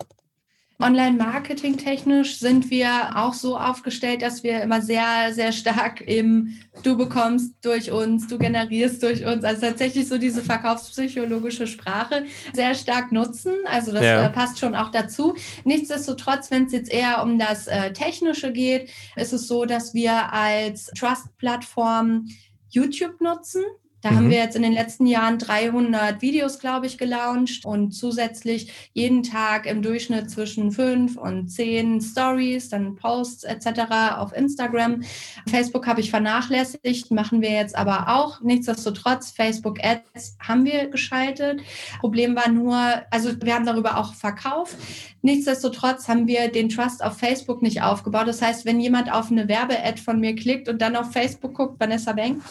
Online-Marketing 0.81 1.77
technisch 1.77 2.39
sind 2.39 2.69
wir 2.69 3.11
auch 3.15 3.33
so 3.33 3.57
aufgestellt, 3.57 4.21
dass 4.21 4.43
wir 4.43 4.61
immer 4.61 4.81
sehr, 4.81 5.33
sehr 5.33 5.51
stark 5.51 6.01
im 6.01 6.57
Du 6.83 6.97
bekommst 6.97 7.53
durch 7.61 7.91
uns, 7.91 8.27
du 8.27 8.37
generierst 8.37 9.03
durch 9.03 9.25
uns, 9.25 9.43
also 9.43 9.61
tatsächlich 9.61 10.07
so 10.07 10.17
diese 10.17 10.41
verkaufspsychologische 10.41 11.67
Sprache 11.67 12.25
sehr 12.53 12.73
stark 12.75 13.11
nutzen. 13.11 13.53
Also 13.65 13.91
das 13.91 14.03
ja. 14.03 14.25
äh, 14.25 14.29
passt 14.29 14.59
schon 14.59 14.75
auch 14.75 14.89
dazu. 14.89 15.35
Nichtsdestotrotz, 15.63 16.49
wenn 16.49 16.65
es 16.65 16.71
jetzt 16.71 16.91
eher 16.91 17.21
um 17.23 17.37
das 17.37 17.67
äh, 17.67 17.93
Technische 17.93 18.51
geht, 18.51 18.89
ist 19.15 19.33
es 19.33 19.47
so, 19.47 19.65
dass 19.65 19.93
wir 19.93 20.33
als 20.33 20.87
Trust-Plattform 20.97 22.27
YouTube 22.69 23.19
nutzen. 23.21 23.63
Da 24.01 24.11
mhm. 24.11 24.15
haben 24.15 24.29
wir 24.29 24.37
jetzt 24.37 24.55
in 24.55 24.63
den 24.63 24.73
letzten 24.73 25.05
Jahren 25.05 25.37
300 25.37 26.21
Videos, 26.21 26.59
glaube 26.59 26.87
ich, 26.87 26.97
gelauncht 26.97 27.65
und 27.65 27.91
zusätzlich 27.91 28.71
jeden 28.93 29.23
Tag 29.23 29.65
im 29.65 29.81
Durchschnitt 29.81 30.29
zwischen 30.29 30.71
fünf 30.71 31.17
und 31.17 31.49
zehn 31.49 32.01
Stories, 32.01 32.69
dann 32.69 32.95
Posts 32.95 33.43
etc. 33.43 34.17
auf 34.17 34.33
Instagram. 34.33 35.03
Facebook 35.47 35.87
habe 35.87 36.01
ich 36.01 36.09
vernachlässigt, 36.09 37.11
machen 37.11 37.41
wir 37.41 37.51
jetzt 37.51 37.75
aber 37.75 38.07
auch. 38.07 38.41
Nichtsdestotrotz, 38.41 39.31
Facebook 39.31 39.83
Ads 39.83 40.37
haben 40.39 40.65
wir 40.65 40.87
geschaltet. 40.87 41.61
Problem 41.99 42.35
war 42.35 42.49
nur, 42.49 42.77
also 43.11 43.29
wir 43.41 43.53
haben 43.53 43.65
darüber 43.65 43.97
auch 43.97 44.13
verkauft. 44.13 44.75
Nichtsdestotrotz 45.21 46.07
haben 46.07 46.27
wir 46.27 46.51
den 46.51 46.69
Trust 46.69 47.03
auf 47.03 47.17
Facebook 47.17 47.61
nicht 47.61 47.81
aufgebaut. 47.81 48.27
Das 48.27 48.41
heißt, 48.41 48.65
wenn 48.65 48.79
jemand 48.79 49.11
auf 49.11 49.29
eine 49.29 49.47
Werbe-Ad 49.47 50.01
von 50.01 50.19
mir 50.19 50.35
klickt 50.35 50.67
und 50.67 50.81
dann 50.81 50.95
auf 50.95 51.11
Facebook 51.11 51.53
guckt, 51.53 51.79
Vanessa 51.79 52.13
Bank, 52.13 52.41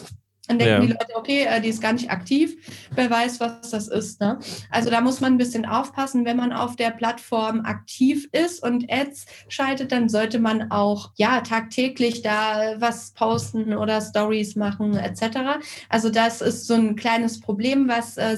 Dann 0.47 0.57
denken 0.57 0.73
ja. 0.73 0.79
die 0.79 0.87
Leute, 0.87 1.15
okay, 1.15 1.43
äh, 1.43 1.61
die 1.61 1.69
ist 1.69 1.81
gar 1.81 1.93
nicht 1.93 2.09
aktiv, 2.09 2.55
wer 2.95 3.09
weiß, 3.09 3.39
was 3.39 3.69
das 3.69 3.87
ist. 3.87 4.19
Ne? 4.19 4.39
Also 4.69 4.89
da 4.89 4.99
muss 4.99 5.21
man 5.21 5.33
ein 5.33 5.37
bisschen 5.37 5.65
aufpassen, 5.65 6.25
wenn 6.25 6.37
man 6.37 6.51
auf 6.51 6.75
der 6.75 6.89
Plattform 6.89 7.61
aktiv 7.63 8.27
ist 8.31 8.63
und 8.63 8.91
Ads 8.91 9.25
schaltet, 9.49 9.91
dann 9.91 10.09
sollte 10.09 10.39
man 10.39 10.71
auch 10.71 11.11
ja 11.15 11.41
tagtäglich 11.41 12.23
da 12.23 12.75
was 12.79 13.11
posten 13.11 13.75
oder 13.75 14.01
Stories 14.01 14.55
machen 14.55 14.97
etc. 14.97 15.61
Also 15.89 16.09
das 16.09 16.41
ist 16.41 16.65
so 16.65 16.73
ein 16.73 16.95
kleines 16.95 17.39
Problem, 17.39 17.87
was 17.87 18.17
äh, 18.17 18.37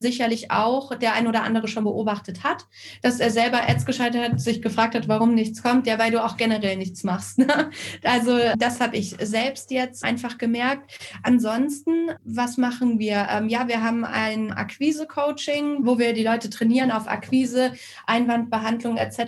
sicherlich 0.00 0.50
auch 0.50 0.94
der 0.96 1.12
ein 1.12 1.26
oder 1.26 1.42
andere 1.42 1.68
schon 1.68 1.84
beobachtet 1.84 2.42
hat, 2.42 2.66
dass 3.02 3.20
er 3.20 3.30
selber 3.30 3.68
Ads 3.68 3.84
geschaltet 3.84 4.22
hat, 4.22 4.40
sich 4.40 4.62
gefragt 4.62 4.94
hat, 4.94 5.08
warum 5.08 5.34
nichts 5.34 5.62
kommt, 5.62 5.86
ja, 5.86 5.98
weil 5.98 6.10
du 6.10 6.24
auch 6.24 6.38
generell 6.38 6.76
nichts 6.76 7.04
machst. 7.04 7.38
Ne? 7.38 7.70
Also 8.02 8.38
das 8.56 8.80
habe 8.80 8.96
ich 8.96 9.16
selbst 9.20 9.70
jetzt 9.70 10.04
einfach 10.04 10.38
gemerkt. 10.38 10.90
Ansonsten, 11.22 12.10
was 12.24 12.56
machen 12.56 12.98
wir? 12.98 13.26
Ähm, 13.30 13.48
ja, 13.48 13.68
wir 13.68 13.82
haben 13.82 14.04
ein 14.04 14.52
Akquise-Coaching, 14.52 15.84
wo 15.84 15.98
wir 15.98 16.14
die 16.14 16.24
Leute 16.24 16.48
trainieren 16.48 16.90
auf 16.90 17.06
Akquise, 17.06 17.72
Einwandbehandlung 18.06 18.96
etc. 18.96 19.18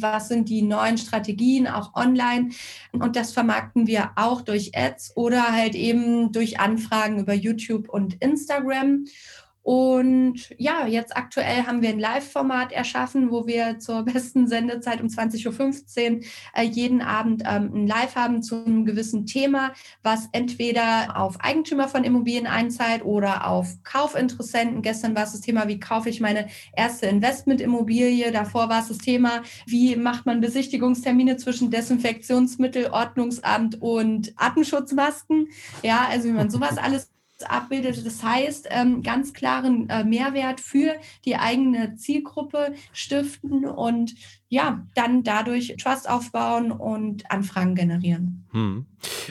Was 0.00 0.28
sind 0.28 0.48
die 0.48 0.62
neuen 0.62 0.98
Strategien, 0.98 1.68
auch 1.68 1.94
online? 1.94 2.50
Und 2.92 3.14
das 3.14 3.32
vermarkten 3.32 3.86
wir 3.86 4.10
auch 4.16 4.40
durch 4.40 4.76
Ads 4.76 5.16
oder 5.16 5.52
halt 5.52 5.74
eben 5.74 6.32
durch 6.32 6.58
Anfragen 6.58 7.20
über 7.20 7.34
YouTube 7.34 7.88
und 7.88 8.14
Instagram. 8.20 9.04
Und 9.68 10.48
ja, 10.56 10.86
jetzt 10.86 11.14
aktuell 11.14 11.64
haben 11.66 11.82
wir 11.82 11.90
ein 11.90 11.98
Live-Format 11.98 12.72
erschaffen, 12.72 13.30
wo 13.30 13.46
wir 13.46 13.78
zur 13.78 14.02
besten 14.02 14.48
Sendezeit 14.48 15.02
um 15.02 15.08
20.15 15.08 16.16
Uhr 16.16 16.20
äh, 16.54 16.62
jeden 16.62 17.02
Abend 17.02 17.42
ähm, 17.46 17.70
ein 17.74 17.86
Live 17.86 18.16
haben 18.16 18.42
zu 18.42 18.64
einem 18.64 18.86
gewissen 18.86 19.26
Thema, 19.26 19.74
was 20.02 20.30
entweder 20.32 21.18
auf 21.18 21.38
Eigentümer 21.40 21.86
von 21.86 22.04
Immobilien 22.04 22.46
einzahlt 22.46 23.04
oder 23.04 23.46
auf 23.46 23.68
Kaufinteressenten. 23.82 24.80
Gestern 24.80 25.14
war 25.14 25.24
es 25.24 25.32
das 25.32 25.42
Thema, 25.42 25.68
wie 25.68 25.78
kaufe 25.78 26.08
ich 26.08 26.22
meine 26.22 26.46
erste 26.74 27.04
Investmentimmobilie. 27.04 28.32
Davor 28.32 28.70
war 28.70 28.80
es 28.80 28.88
das 28.88 28.96
Thema, 28.96 29.42
wie 29.66 29.96
macht 29.96 30.24
man 30.24 30.40
Besichtigungstermine 30.40 31.36
zwischen 31.36 31.70
Desinfektionsmittel, 31.70 32.86
Ordnungsamt 32.86 33.82
und 33.82 34.32
Atemschutzmasken. 34.36 35.48
Ja, 35.82 36.08
also 36.08 36.26
wie 36.28 36.32
man 36.32 36.48
sowas 36.48 36.78
alles 36.82 37.10
abbildet. 37.46 38.04
Das 38.04 38.22
heißt, 38.22 38.68
ähm, 38.70 39.02
ganz 39.02 39.32
klaren 39.32 39.88
äh, 39.88 40.04
Mehrwert 40.04 40.60
für 40.60 40.94
die 41.24 41.36
eigene 41.36 41.96
Zielgruppe 41.96 42.74
stiften 42.92 43.64
und 43.64 44.14
ja, 44.48 44.86
dann 44.94 45.22
dadurch 45.24 45.76
Trust 45.78 46.08
aufbauen 46.08 46.72
und 46.72 47.30
Anfragen 47.30 47.74
generieren. 47.74 48.46
Hm. 48.52 48.86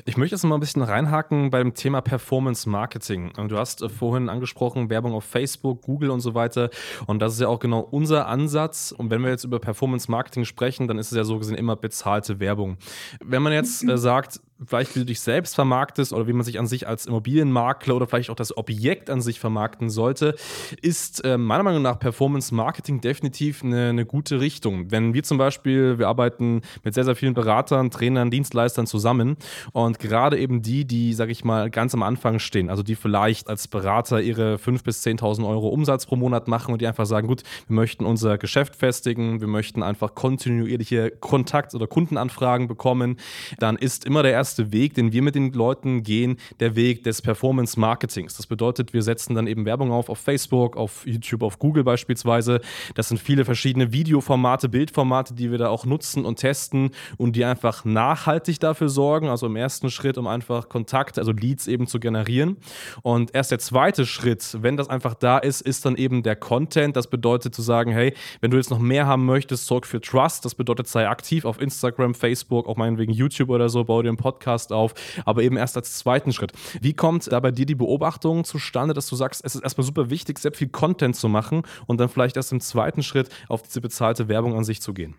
Ich 0.06 0.18
möchte 0.18 0.36
jetzt 0.36 0.44
mal 0.44 0.56
ein 0.56 0.60
bisschen 0.60 0.82
reinhaken 0.82 1.50
beim 1.50 1.74
Thema 1.74 2.02
Performance 2.02 2.70
Marketing. 2.70 3.32
Du 3.48 3.58
hast 3.58 3.82
äh, 3.82 3.90
vorhin 3.90 4.30
angesprochen, 4.30 4.90
Werbung 4.90 5.14
auf 5.14 5.24
Facebook, 5.24 5.82
Google 5.82 6.10
und 6.12 6.22
so 6.22 6.34
weiter. 6.34 6.70
Und 7.06 7.20
das 7.20 7.34
ist 7.34 7.42
ja 7.42 7.48
auch 7.48 7.60
genau 7.60 7.80
unser 7.80 8.28
Ansatz. 8.28 8.94
Und 8.96 9.10
wenn 9.10 9.24
wir 9.24 9.30
jetzt 9.30 9.44
über 9.44 9.60
Performance 9.60 10.10
Marketing 10.10 10.46
sprechen, 10.46 10.88
dann 10.88 10.98
ist 10.98 11.12
es 11.12 11.18
ja 11.18 11.24
so 11.24 11.38
gesehen 11.38 11.56
immer 11.56 11.76
bezahlte 11.76 12.40
Werbung. 12.40 12.78
Wenn 13.24 13.42
man 13.42 13.54
jetzt 13.54 13.84
äh, 13.84 13.98
sagt, 13.98 14.40
vielleicht 14.66 14.96
wie 14.96 15.00
du 15.00 15.06
dich 15.06 15.20
selbst 15.20 15.56
vermarktest 15.56 16.14
oder 16.14 16.28
wie 16.28 16.34
man 16.34 16.44
sich 16.44 16.60
an 16.60 16.68
sich 16.68 16.88
als 16.88 17.06
Immobilienmakler 17.06 17.96
oder 17.96 18.08
vielleicht 18.08 18.30
auch 18.30 18.36
das 18.36 18.58
Objekt 18.58 19.10
an 19.10 19.22
sich 19.22 19.40
vermarkten 19.40 19.90
sollte, 19.90 20.36
ist 20.82 21.24
äh, 21.24 21.38
meiner 21.38 21.64
Meinung 21.64 21.82
nach 21.82 22.00
Performance 22.00 22.54
Marketing 22.54 23.02
definitiv 23.02 23.64
eine, 23.64 23.90
eine 23.90 24.06
gute 24.06 24.40
Richtung. 24.40 24.92
Wenn 24.92 25.14
wir 25.14 25.24
zum 25.24 25.38
Beispiel, 25.38 26.00
wir 26.00 26.08
arbeiten 26.08 26.62
mit 26.84 26.94
sehr, 26.94 27.04
sehr 27.04 27.16
vielen 27.16 27.34
Beratern, 27.34 27.92
Trainern, 27.92 28.32
Dienstleistern 28.32 28.88
zusammen 28.88 29.38
und 29.72 30.00
gerade 30.00 30.38
eben 30.38 30.62
die, 30.62 30.86
die, 30.86 31.14
sag 31.14 31.30
ich 31.30 31.44
mal, 31.44 31.70
ganz 31.70 31.94
am 31.94 32.04
Anfang 32.04 32.40
stehen, 32.40 32.70
also 32.70 32.84
die 32.84 32.96
vielleicht 32.96 33.50
als 33.50 33.68
Berater 33.68 34.22
ihre 34.22 34.56
5.000 34.56 34.84
bis 34.84 35.06
10.000 35.06 35.48
Euro 35.48 35.70
Umsatz 35.70 36.06
pro 36.06 36.16
Monat 36.16 36.48
machen 36.48 36.74
und 36.74 36.82
die 36.82 36.88
einfach 36.88 37.06
sagen, 37.06 37.28
gut, 37.28 37.44
wir 37.68 37.76
möchten 37.76 38.06
unser 38.06 38.38
Geschäft 38.38 38.76
festigen, 38.76 39.42
wir 39.42 39.48
möchten 39.48 39.84
einfach 39.84 40.16
kontinuierliche 40.16 41.12
Kontakt- 41.12 41.76
oder 41.76 41.88
Kundenanfragen 41.88 42.68
bekommen, 42.68 43.18
dann 43.60 43.76
ist 43.78 44.06
immer 44.06 44.24
der 44.24 44.32
erste 44.32 44.72
Weg, 44.72 44.94
den 44.94 45.12
wir 45.12 45.22
mit 45.22 45.36
den 45.36 45.52
Leuten 45.54 46.04
gehen, 46.04 46.38
der 46.60 46.76
Weg 46.76 47.04
des 47.04 47.22
Performance 47.22 47.80
Marketings. 47.80 48.36
Das 48.36 48.48
bedeutet, 48.48 48.94
wir 48.94 49.02
setzen 49.02 49.36
dann 49.36 49.48
eben 49.48 49.66
Werbung 49.66 49.92
auf 49.92 50.10
auf 50.10 50.20
Facebook, 50.20 50.78
auf 50.78 51.06
YouTube, 51.06 51.44
auf 51.44 51.60
Google 51.60 51.84
beispielsweise. 51.84 52.62
Das 52.96 53.10
sind 53.10 53.20
viele 53.20 53.46
verschiedene 53.46 53.92
Videoformate, 53.92 54.70
Bildformate, 54.70 55.34
die 55.34 55.52
wir 55.52 55.58
da 55.58 55.70
auch 55.70 55.86
nutzen 55.86 56.26
und 56.26 56.38
testen 56.38 56.92
und 57.18 57.36
die 57.36 57.46
einfach 57.46 57.86
nachhaltig 57.86 58.60
dafür 58.60 58.90
sorgen, 58.90 59.30
also 59.30 59.47
im 59.48 59.56
ersten 59.56 59.90
Schritt, 59.90 60.18
um 60.18 60.28
einfach 60.28 60.70
Kontakte, 60.70 61.20
also 61.20 61.32
Leads 61.32 61.68
eben 61.68 61.88
zu 61.88 62.00
generieren. 62.00 62.58
Und 63.02 63.34
erst 63.34 63.52
der 63.52 63.60
zweite 63.60 64.06
Schritt, 64.06 64.58
wenn 64.62 64.78
das 64.78 64.90
einfach 64.90 65.16
da 65.16 65.38
ist, 65.38 65.62
ist 65.62 65.86
dann 65.86 65.96
eben 65.96 66.24
der 66.24 66.36
Content. 66.36 66.96
Das 66.96 67.08
bedeutet 67.08 67.56
zu 67.56 67.62
sagen, 67.62 67.92
hey, 67.92 68.14
wenn 68.42 68.52
du 68.52 68.58
jetzt 68.58 68.70
noch 68.70 68.80
mehr 68.80 69.08
haben 69.08 69.26
möchtest, 69.26 69.66
sorg 69.68 69.86
für 69.86 70.02
Trust. 70.02 70.46
Das 70.46 70.56
bedeutet, 70.56 70.88
sei 70.88 71.08
aktiv 71.08 71.46
auf 71.46 71.60
Instagram, 71.60 72.14
Facebook, 72.14 72.68
auch 72.68 72.78
meinetwegen 72.78 73.14
YouTube 73.14 73.50
oder 73.50 73.70
so, 73.70 73.84
bau 73.84 74.02
dir 74.02 74.10
einen 74.10 74.18
Podcast 74.18 74.72
auf, 74.72 74.94
aber 75.26 75.44
eben 75.44 75.58
erst 75.58 75.78
als 75.78 75.98
zweiten 75.98 76.34
Schritt. 76.34 76.52
Wie 76.82 76.94
kommt 76.94 77.32
da 77.32 77.40
bei 77.40 77.52
dir 77.52 77.66
die 77.66 77.76
Beobachtung 77.76 78.44
zustande, 78.44 78.94
dass 78.94 79.08
du 79.08 79.16
sagst, 79.16 79.44
es 79.44 79.56
ist 79.56 79.62
erstmal 79.62 79.86
super 79.86 80.10
wichtig, 80.10 80.40
sehr 80.40 80.54
viel 80.54 80.70
Content 80.70 81.16
zu 81.16 81.30
machen 81.30 81.64
und 81.86 82.00
dann 82.00 82.10
vielleicht 82.10 82.38
erst 82.38 82.52
im 82.52 82.60
zweiten 82.60 83.04
Schritt 83.04 83.30
auf 83.50 83.62
diese 83.62 83.82
bezahlte 83.82 84.28
Werbung 84.28 84.56
an 84.56 84.64
sich 84.64 84.82
zu 84.82 84.94
gehen? 84.94 85.16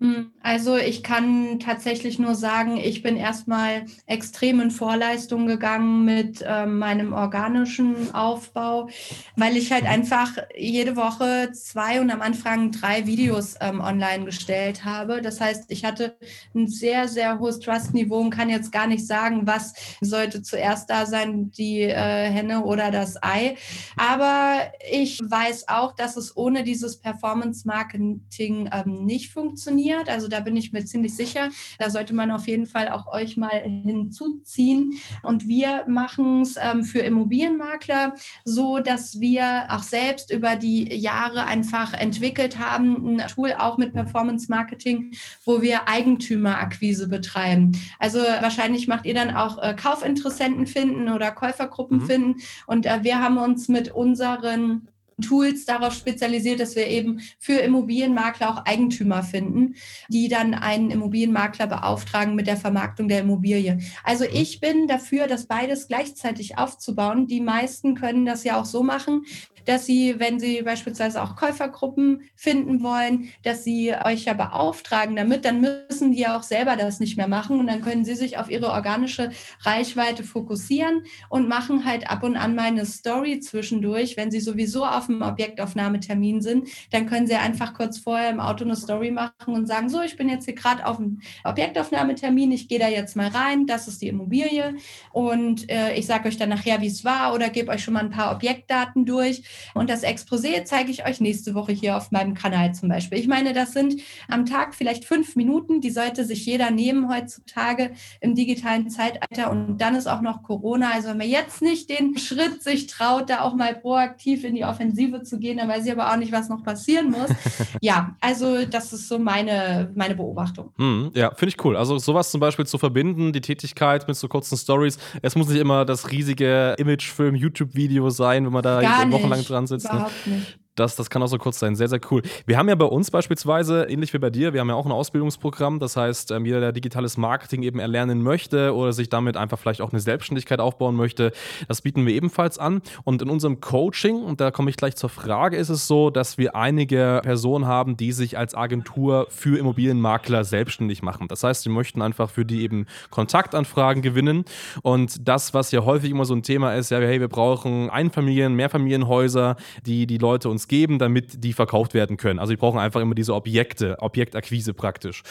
Hm, 0.00 0.30
also 0.42 0.76
ich 0.76 1.02
kann 1.02 1.58
tatsächlich 1.58 2.20
nur 2.20 2.36
sagen, 2.36 2.76
ich 2.76 3.02
bin 3.02 3.16
erstmal 3.16 3.84
extrem 4.06 4.60
in 4.60 4.70
Vorleistung 4.70 5.48
gegangen 5.48 6.04
mit 6.04 6.40
äh, 6.40 6.66
meinem 6.66 7.12
organischen 7.12 8.14
Aufbau, 8.14 8.88
weil 9.34 9.56
ich 9.56 9.72
halt 9.72 9.86
einfach 9.86 10.36
jede 10.56 10.94
Woche 10.94 11.50
zwei 11.52 12.00
und 12.00 12.12
am 12.12 12.22
Anfang 12.22 12.70
drei 12.70 13.06
Videos 13.06 13.56
ähm, 13.60 13.80
online 13.80 14.24
gestellt 14.24 14.84
habe. 14.84 15.20
Das 15.20 15.40
heißt, 15.40 15.64
ich 15.72 15.84
hatte 15.84 16.16
ein 16.54 16.68
sehr, 16.68 17.08
sehr 17.08 17.40
hohes 17.40 17.58
Trust-Niveau 17.58 18.20
und 18.20 18.30
kann 18.30 18.50
jetzt 18.50 18.70
gar 18.70 18.86
nicht 18.86 19.04
sagen, 19.04 19.48
was 19.48 19.74
sollte 20.00 20.42
zuerst 20.42 20.90
da 20.90 21.06
sein, 21.06 21.50
die 21.50 21.80
äh, 21.80 21.92
Henne 22.30 22.62
oder 22.62 22.92
das 22.92 23.20
Ei. 23.20 23.56
Aber 23.96 24.60
ich 24.92 25.18
weiß 25.20 25.66
auch, 25.66 25.96
dass 25.96 26.16
es 26.16 26.36
ohne 26.36 26.62
dieses 26.62 27.00
Performance-Marketing 27.00 28.70
ähm, 28.72 29.04
nicht 29.04 29.32
funktioniert 29.32 29.87
funktioniert. 29.88 30.08
Also 30.08 30.28
da 30.28 30.40
bin 30.40 30.56
ich 30.56 30.72
mir 30.72 30.84
ziemlich 30.84 31.14
sicher. 31.14 31.48
Da 31.78 31.90
sollte 31.90 32.14
man 32.14 32.30
auf 32.30 32.46
jeden 32.46 32.66
Fall 32.66 32.88
auch 32.88 33.12
euch 33.12 33.36
mal 33.36 33.62
hinzuziehen. 33.62 34.94
Und 35.22 35.46
wir 35.48 35.84
machen 35.86 36.42
es 36.42 36.56
ähm, 36.60 36.84
für 36.84 37.00
Immobilienmakler 37.00 38.14
so, 38.44 38.78
dass 38.78 39.20
wir 39.20 39.66
auch 39.70 39.82
selbst 39.82 40.32
über 40.32 40.56
die 40.56 40.94
Jahre 40.94 41.44
einfach 41.44 41.94
entwickelt 41.94 42.58
haben, 42.58 43.18
ein 43.18 43.28
Tool 43.28 43.54
auch 43.58 43.78
mit 43.78 43.92
Performance 43.92 44.48
Marketing, 44.48 45.12
wo 45.44 45.62
wir 45.62 45.88
Eigentümerakquise 45.88 47.08
betreiben. 47.08 47.72
Also 47.98 48.18
wahrscheinlich 48.18 48.88
macht 48.88 49.06
ihr 49.06 49.14
dann 49.14 49.34
auch 49.34 49.62
äh, 49.62 49.74
Kaufinteressenten 49.74 50.66
finden 50.66 51.08
oder 51.08 51.30
Käufergruppen 51.30 51.98
mhm. 51.98 52.06
finden. 52.06 52.34
Und 52.66 52.86
äh, 52.86 53.02
wir 53.02 53.20
haben 53.20 53.38
uns 53.38 53.68
mit 53.68 53.90
unseren 53.92 54.88
Tools 55.20 55.64
darauf 55.64 55.94
spezialisiert, 55.94 56.60
dass 56.60 56.76
wir 56.76 56.86
eben 56.86 57.20
für 57.38 57.54
Immobilienmakler 57.54 58.50
auch 58.50 58.64
Eigentümer 58.64 59.22
finden, 59.22 59.74
die 60.08 60.28
dann 60.28 60.54
einen 60.54 60.90
Immobilienmakler 60.90 61.66
beauftragen 61.66 62.34
mit 62.34 62.46
der 62.46 62.56
Vermarktung 62.56 63.08
der 63.08 63.20
Immobilie. 63.20 63.78
Also 64.04 64.24
mhm. 64.24 64.30
ich 64.32 64.60
bin 64.60 64.86
dafür, 64.86 65.26
das 65.26 65.46
beides 65.46 65.88
gleichzeitig 65.88 66.58
aufzubauen. 66.58 67.26
Die 67.26 67.40
meisten 67.40 67.94
können 67.94 68.26
das 68.26 68.44
ja 68.44 68.60
auch 68.60 68.64
so 68.64 68.82
machen, 68.82 69.24
dass 69.68 69.84
Sie, 69.84 70.14
wenn 70.18 70.40
Sie 70.40 70.62
beispielsweise 70.62 71.22
auch 71.22 71.36
Käufergruppen 71.36 72.22
finden 72.34 72.82
wollen, 72.82 73.28
dass 73.42 73.64
Sie 73.64 73.92
euch 74.02 74.24
ja 74.24 74.32
beauftragen 74.32 75.14
damit, 75.14 75.44
dann 75.44 75.60
müssen 75.60 76.12
die 76.12 76.20
ja 76.20 76.38
auch 76.38 76.42
selber 76.42 76.74
das 76.74 77.00
nicht 77.00 77.18
mehr 77.18 77.28
machen 77.28 77.60
und 77.60 77.66
dann 77.66 77.82
können 77.82 78.04
Sie 78.04 78.14
sich 78.14 78.38
auf 78.38 78.50
Ihre 78.50 78.70
organische 78.70 79.30
Reichweite 79.60 80.24
fokussieren 80.24 81.02
und 81.28 81.48
machen 81.48 81.84
halt 81.84 82.10
ab 82.10 82.22
und 82.22 82.36
an 82.36 82.54
mal 82.54 82.68
eine 82.68 82.86
Story 82.86 83.40
zwischendurch. 83.40 84.16
Wenn 84.16 84.30
Sie 84.30 84.40
sowieso 84.40 84.86
auf 84.86 85.07
dem 85.08 85.22
Objektaufnahmetermin 85.22 86.40
sind, 86.40 86.68
dann 86.90 87.06
können 87.06 87.26
Sie 87.26 87.34
einfach 87.34 87.74
kurz 87.74 87.98
vorher 87.98 88.30
im 88.30 88.40
Auto 88.40 88.64
eine 88.64 88.76
Story 88.76 89.10
machen 89.10 89.54
und 89.54 89.66
sagen, 89.66 89.88
so, 89.88 90.00
ich 90.02 90.16
bin 90.16 90.28
jetzt 90.28 90.44
hier 90.44 90.54
gerade 90.54 90.86
auf 90.86 90.96
dem 90.96 91.20
Objektaufnahmetermin, 91.44 92.52
ich 92.52 92.68
gehe 92.68 92.78
da 92.78 92.88
jetzt 92.88 93.16
mal 93.16 93.28
rein, 93.28 93.66
das 93.66 93.88
ist 93.88 94.00
die 94.02 94.08
Immobilie 94.08 94.76
und 95.12 95.68
äh, 95.70 95.94
ich 95.94 96.06
sage 96.06 96.28
euch 96.28 96.36
dann 96.36 96.48
nachher, 96.48 96.80
wie 96.80 96.86
es 96.86 97.04
war 97.04 97.34
oder 97.34 97.50
gebe 97.50 97.70
euch 97.70 97.82
schon 97.82 97.94
mal 97.94 98.04
ein 98.04 98.10
paar 98.10 98.32
Objektdaten 98.32 99.04
durch 99.04 99.42
und 99.74 99.90
das 99.90 100.04
Exposé 100.04 100.64
zeige 100.64 100.90
ich 100.90 101.06
euch 101.06 101.20
nächste 101.20 101.54
Woche 101.54 101.72
hier 101.72 101.96
auf 101.96 102.10
meinem 102.10 102.34
Kanal 102.34 102.74
zum 102.74 102.88
Beispiel. 102.88 103.18
Ich 103.18 103.28
meine, 103.28 103.52
das 103.52 103.72
sind 103.72 104.00
am 104.28 104.46
Tag 104.46 104.74
vielleicht 104.74 105.04
fünf 105.04 105.36
Minuten, 105.36 105.80
die 105.80 105.90
sollte 105.90 106.24
sich 106.24 106.44
jeder 106.46 106.70
nehmen 106.70 107.08
heutzutage 107.08 107.92
im 108.20 108.34
digitalen 108.34 108.90
Zeitalter. 108.90 109.50
Und 109.50 109.78
dann 109.78 109.94
ist 109.94 110.06
auch 110.06 110.20
noch 110.20 110.42
Corona. 110.42 110.90
Also 110.92 111.08
wenn 111.08 111.18
man 111.18 111.28
jetzt 111.28 111.62
nicht 111.62 111.90
den 111.90 112.16
Schritt 112.18 112.62
sich 112.62 112.86
traut, 112.86 113.30
da 113.30 113.40
auch 113.40 113.54
mal 113.54 113.74
proaktiv 113.74 114.44
in 114.44 114.54
die 114.54 114.64
Offensive 114.64 114.97
Offensive 114.98 115.22
zu 115.22 115.38
gehen, 115.38 115.58
dann 115.58 115.68
weiß 115.68 115.86
ich 115.86 115.92
aber 115.92 116.12
auch 116.12 116.16
nicht, 116.16 116.32
was 116.32 116.48
noch 116.48 116.62
passieren 116.62 117.10
muss. 117.10 117.30
ja, 117.80 118.16
also 118.20 118.64
das 118.64 118.92
ist 118.92 119.08
so 119.08 119.18
meine, 119.18 119.90
meine 119.94 120.14
Beobachtung. 120.14 120.72
Hm, 120.76 121.10
ja, 121.14 121.30
finde 121.34 121.54
ich 121.54 121.64
cool. 121.64 121.76
Also 121.76 121.98
sowas 121.98 122.30
zum 122.30 122.40
Beispiel 122.40 122.66
zu 122.66 122.78
verbinden, 122.78 123.32
die 123.32 123.40
Tätigkeit 123.40 124.06
mit 124.08 124.16
so 124.16 124.28
kurzen 124.28 124.56
Stories. 124.56 124.98
Es 125.22 125.36
muss 125.36 125.48
nicht 125.48 125.60
immer 125.60 125.84
das 125.84 126.10
riesige 126.10 126.74
Imagefilm-YouTube-Video 126.78 128.10
sein, 128.10 128.44
wenn 128.44 128.52
man 128.52 128.62
da 128.62 128.80
wochenlang 129.10 129.42
dran 129.44 129.66
sitzt. 129.66 129.86
Ne? 129.86 129.98
Überhaupt 129.98 130.26
ne? 130.26 130.34
nicht. 130.36 130.58
Das, 130.78 130.96
das 130.96 131.10
kann 131.10 131.22
auch 131.22 131.28
so 131.28 131.38
kurz 131.38 131.58
sein. 131.58 131.74
Sehr, 131.76 131.88
sehr 131.88 132.00
cool. 132.10 132.22
Wir 132.46 132.58
haben 132.58 132.68
ja 132.68 132.74
bei 132.74 132.84
uns 132.84 133.10
beispielsweise, 133.10 133.84
ähnlich 133.84 134.12
wie 134.14 134.18
bei 134.18 134.30
dir, 134.30 134.52
wir 134.52 134.60
haben 134.60 134.68
ja 134.68 134.74
auch 134.74 134.86
ein 134.86 134.92
Ausbildungsprogramm. 134.92 135.78
Das 135.80 135.96
heißt, 135.96 136.30
ähm, 136.30 136.46
jeder, 136.46 136.60
der 136.60 136.72
digitales 136.72 137.16
Marketing 137.16 137.62
eben 137.62 137.78
erlernen 137.78 138.22
möchte 138.22 138.74
oder 138.74 138.92
sich 138.92 139.08
damit 139.08 139.36
einfach 139.36 139.58
vielleicht 139.58 139.80
auch 139.80 139.90
eine 139.90 140.00
Selbstständigkeit 140.00 140.60
aufbauen 140.60 140.94
möchte, 140.94 141.32
das 141.66 141.82
bieten 141.82 142.06
wir 142.06 142.14
ebenfalls 142.14 142.58
an. 142.58 142.82
Und 143.04 143.22
in 143.22 143.28
unserem 143.28 143.60
Coaching, 143.60 144.22
und 144.22 144.40
da 144.40 144.50
komme 144.50 144.70
ich 144.70 144.76
gleich 144.76 144.96
zur 144.96 145.10
Frage, 145.10 145.56
ist 145.56 145.68
es 145.68 145.86
so, 145.86 146.10
dass 146.10 146.38
wir 146.38 146.54
einige 146.54 147.20
Personen 147.22 147.66
haben, 147.66 147.96
die 147.96 148.12
sich 148.12 148.38
als 148.38 148.54
Agentur 148.54 149.26
für 149.30 149.58
Immobilienmakler 149.58 150.44
selbstständig 150.44 151.02
machen. 151.02 151.28
Das 151.28 151.42
heißt, 151.42 151.62
sie 151.62 151.70
möchten 151.70 152.02
einfach 152.02 152.30
für 152.30 152.44
die 152.44 152.62
eben 152.62 152.86
Kontaktanfragen 153.10 154.02
gewinnen. 154.02 154.44
Und 154.82 155.26
das, 155.26 155.54
was 155.54 155.72
ja 155.72 155.84
häufig 155.84 156.10
immer 156.10 156.24
so 156.24 156.34
ein 156.34 156.42
Thema 156.42 156.74
ist, 156.74 156.90
ja, 156.90 156.98
hey, 156.98 157.20
wir 157.20 157.28
brauchen 157.28 157.90
Einfamilien-, 157.90 158.54
Mehrfamilienhäuser, 158.54 159.56
die 159.84 160.06
die 160.06 160.18
Leute 160.18 160.48
uns 160.48 160.67
geben, 160.68 160.98
damit 160.98 161.42
die 161.44 161.52
verkauft 161.52 161.94
werden 161.94 162.16
können. 162.16 162.38
Also 162.38 162.52
die 162.52 162.56
brauchen 162.56 162.78
einfach 162.78 163.00
immer 163.00 163.14
diese 163.14 163.34
Objekte, 163.34 163.96
Objektakquise 164.00 164.74
praktisch. 164.74 165.22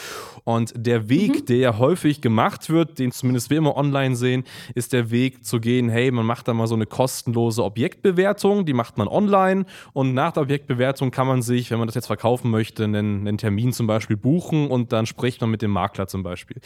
Und 0.43 0.73
der 0.75 1.09
Weg, 1.09 1.41
mhm. 1.41 1.45
der 1.45 1.57
ja 1.57 1.77
häufig 1.77 2.21
gemacht 2.21 2.69
wird, 2.69 2.99
den 2.99 3.11
zumindest 3.11 3.49
wir 3.49 3.57
immer 3.57 3.75
online 3.75 4.15
sehen, 4.15 4.43
ist 4.75 4.93
der 4.93 5.11
Weg 5.11 5.45
zu 5.45 5.59
gehen, 5.59 5.89
hey, 5.89 6.11
man 6.11 6.25
macht 6.25 6.47
da 6.47 6.53
mal 6.53 6.67
so 6.67 6.75
eine 6.75 6.85
kostenlose 6.85 7.63
Objektbewertung, 7.63 8.65
die 8.65 8.73
macht 8.73 8.97
man 8.97 9.07
online 9.07 9.65
und 9.93 10.13
nach 10.13 10.31
der 10.33 10.43
Objektbewertung 10.43 11.11
kann 11.11 11.27
man 11.27 11.41
sich, 11.41 11.71
wenn 11.71 11.79
man 11.79 11.87
das 11.87 11.95
jetzt 11.95 12.07
verkaufen 12.07 12.51
möchte, 12.51 12.83
einen, 12.83 13.27
einen 13.27 13.37
Termin 13.37 13.73
zum 13.73 13.87
Beispiel 13.87 14.17
buchen 14.17 14.67
und 14.67 14.91
dann 14.91 15.05
spricht 15.05 15.41
man 15.41 15.49
mit 15.49 15.61
dem 15.61 15.71
Makler 15.71 16.07
zum 16.07 16.23
Beispiel. 16.23 16.57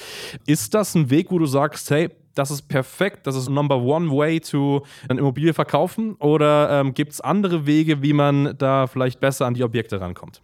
Ist 0.46 0.74
das 0.74 0.96
ein 0.96 1.10
Weg, 1.10 1.32
wo 1.32 1.40
du 1.40 1.46
sagst, 1.46 1.90
hey, 1.92 2.10
das 2.36 2.52
ist 2.52 2.64
perfekt, 2.64 3.28
das 3.28 3.36
ist 3.36 3.50
Number 3.50 3.78
One 3.78 4.10
Way 4.12 4.40
to 4.42 4.84
eine 5.10 5.20
Immobilie 5.20 5.54
verkaufen? 5.54 6.16
Oder 6.16 6.82
ähm, 6.82 6.94
gibt 6.94 7.14
es 7.14 7.22
andere 7.22 7.66
Wege, 7.66 8.02
wie 8.02 8.14
man 8.14 8.56
da 8.58 8.88
vielleicht 8.88 9.20
besser 9.20 9.46
an 9.46 9.54
die 9.54 9.64
Objekte 9.64 10.00
rankommt? 10.00 10.42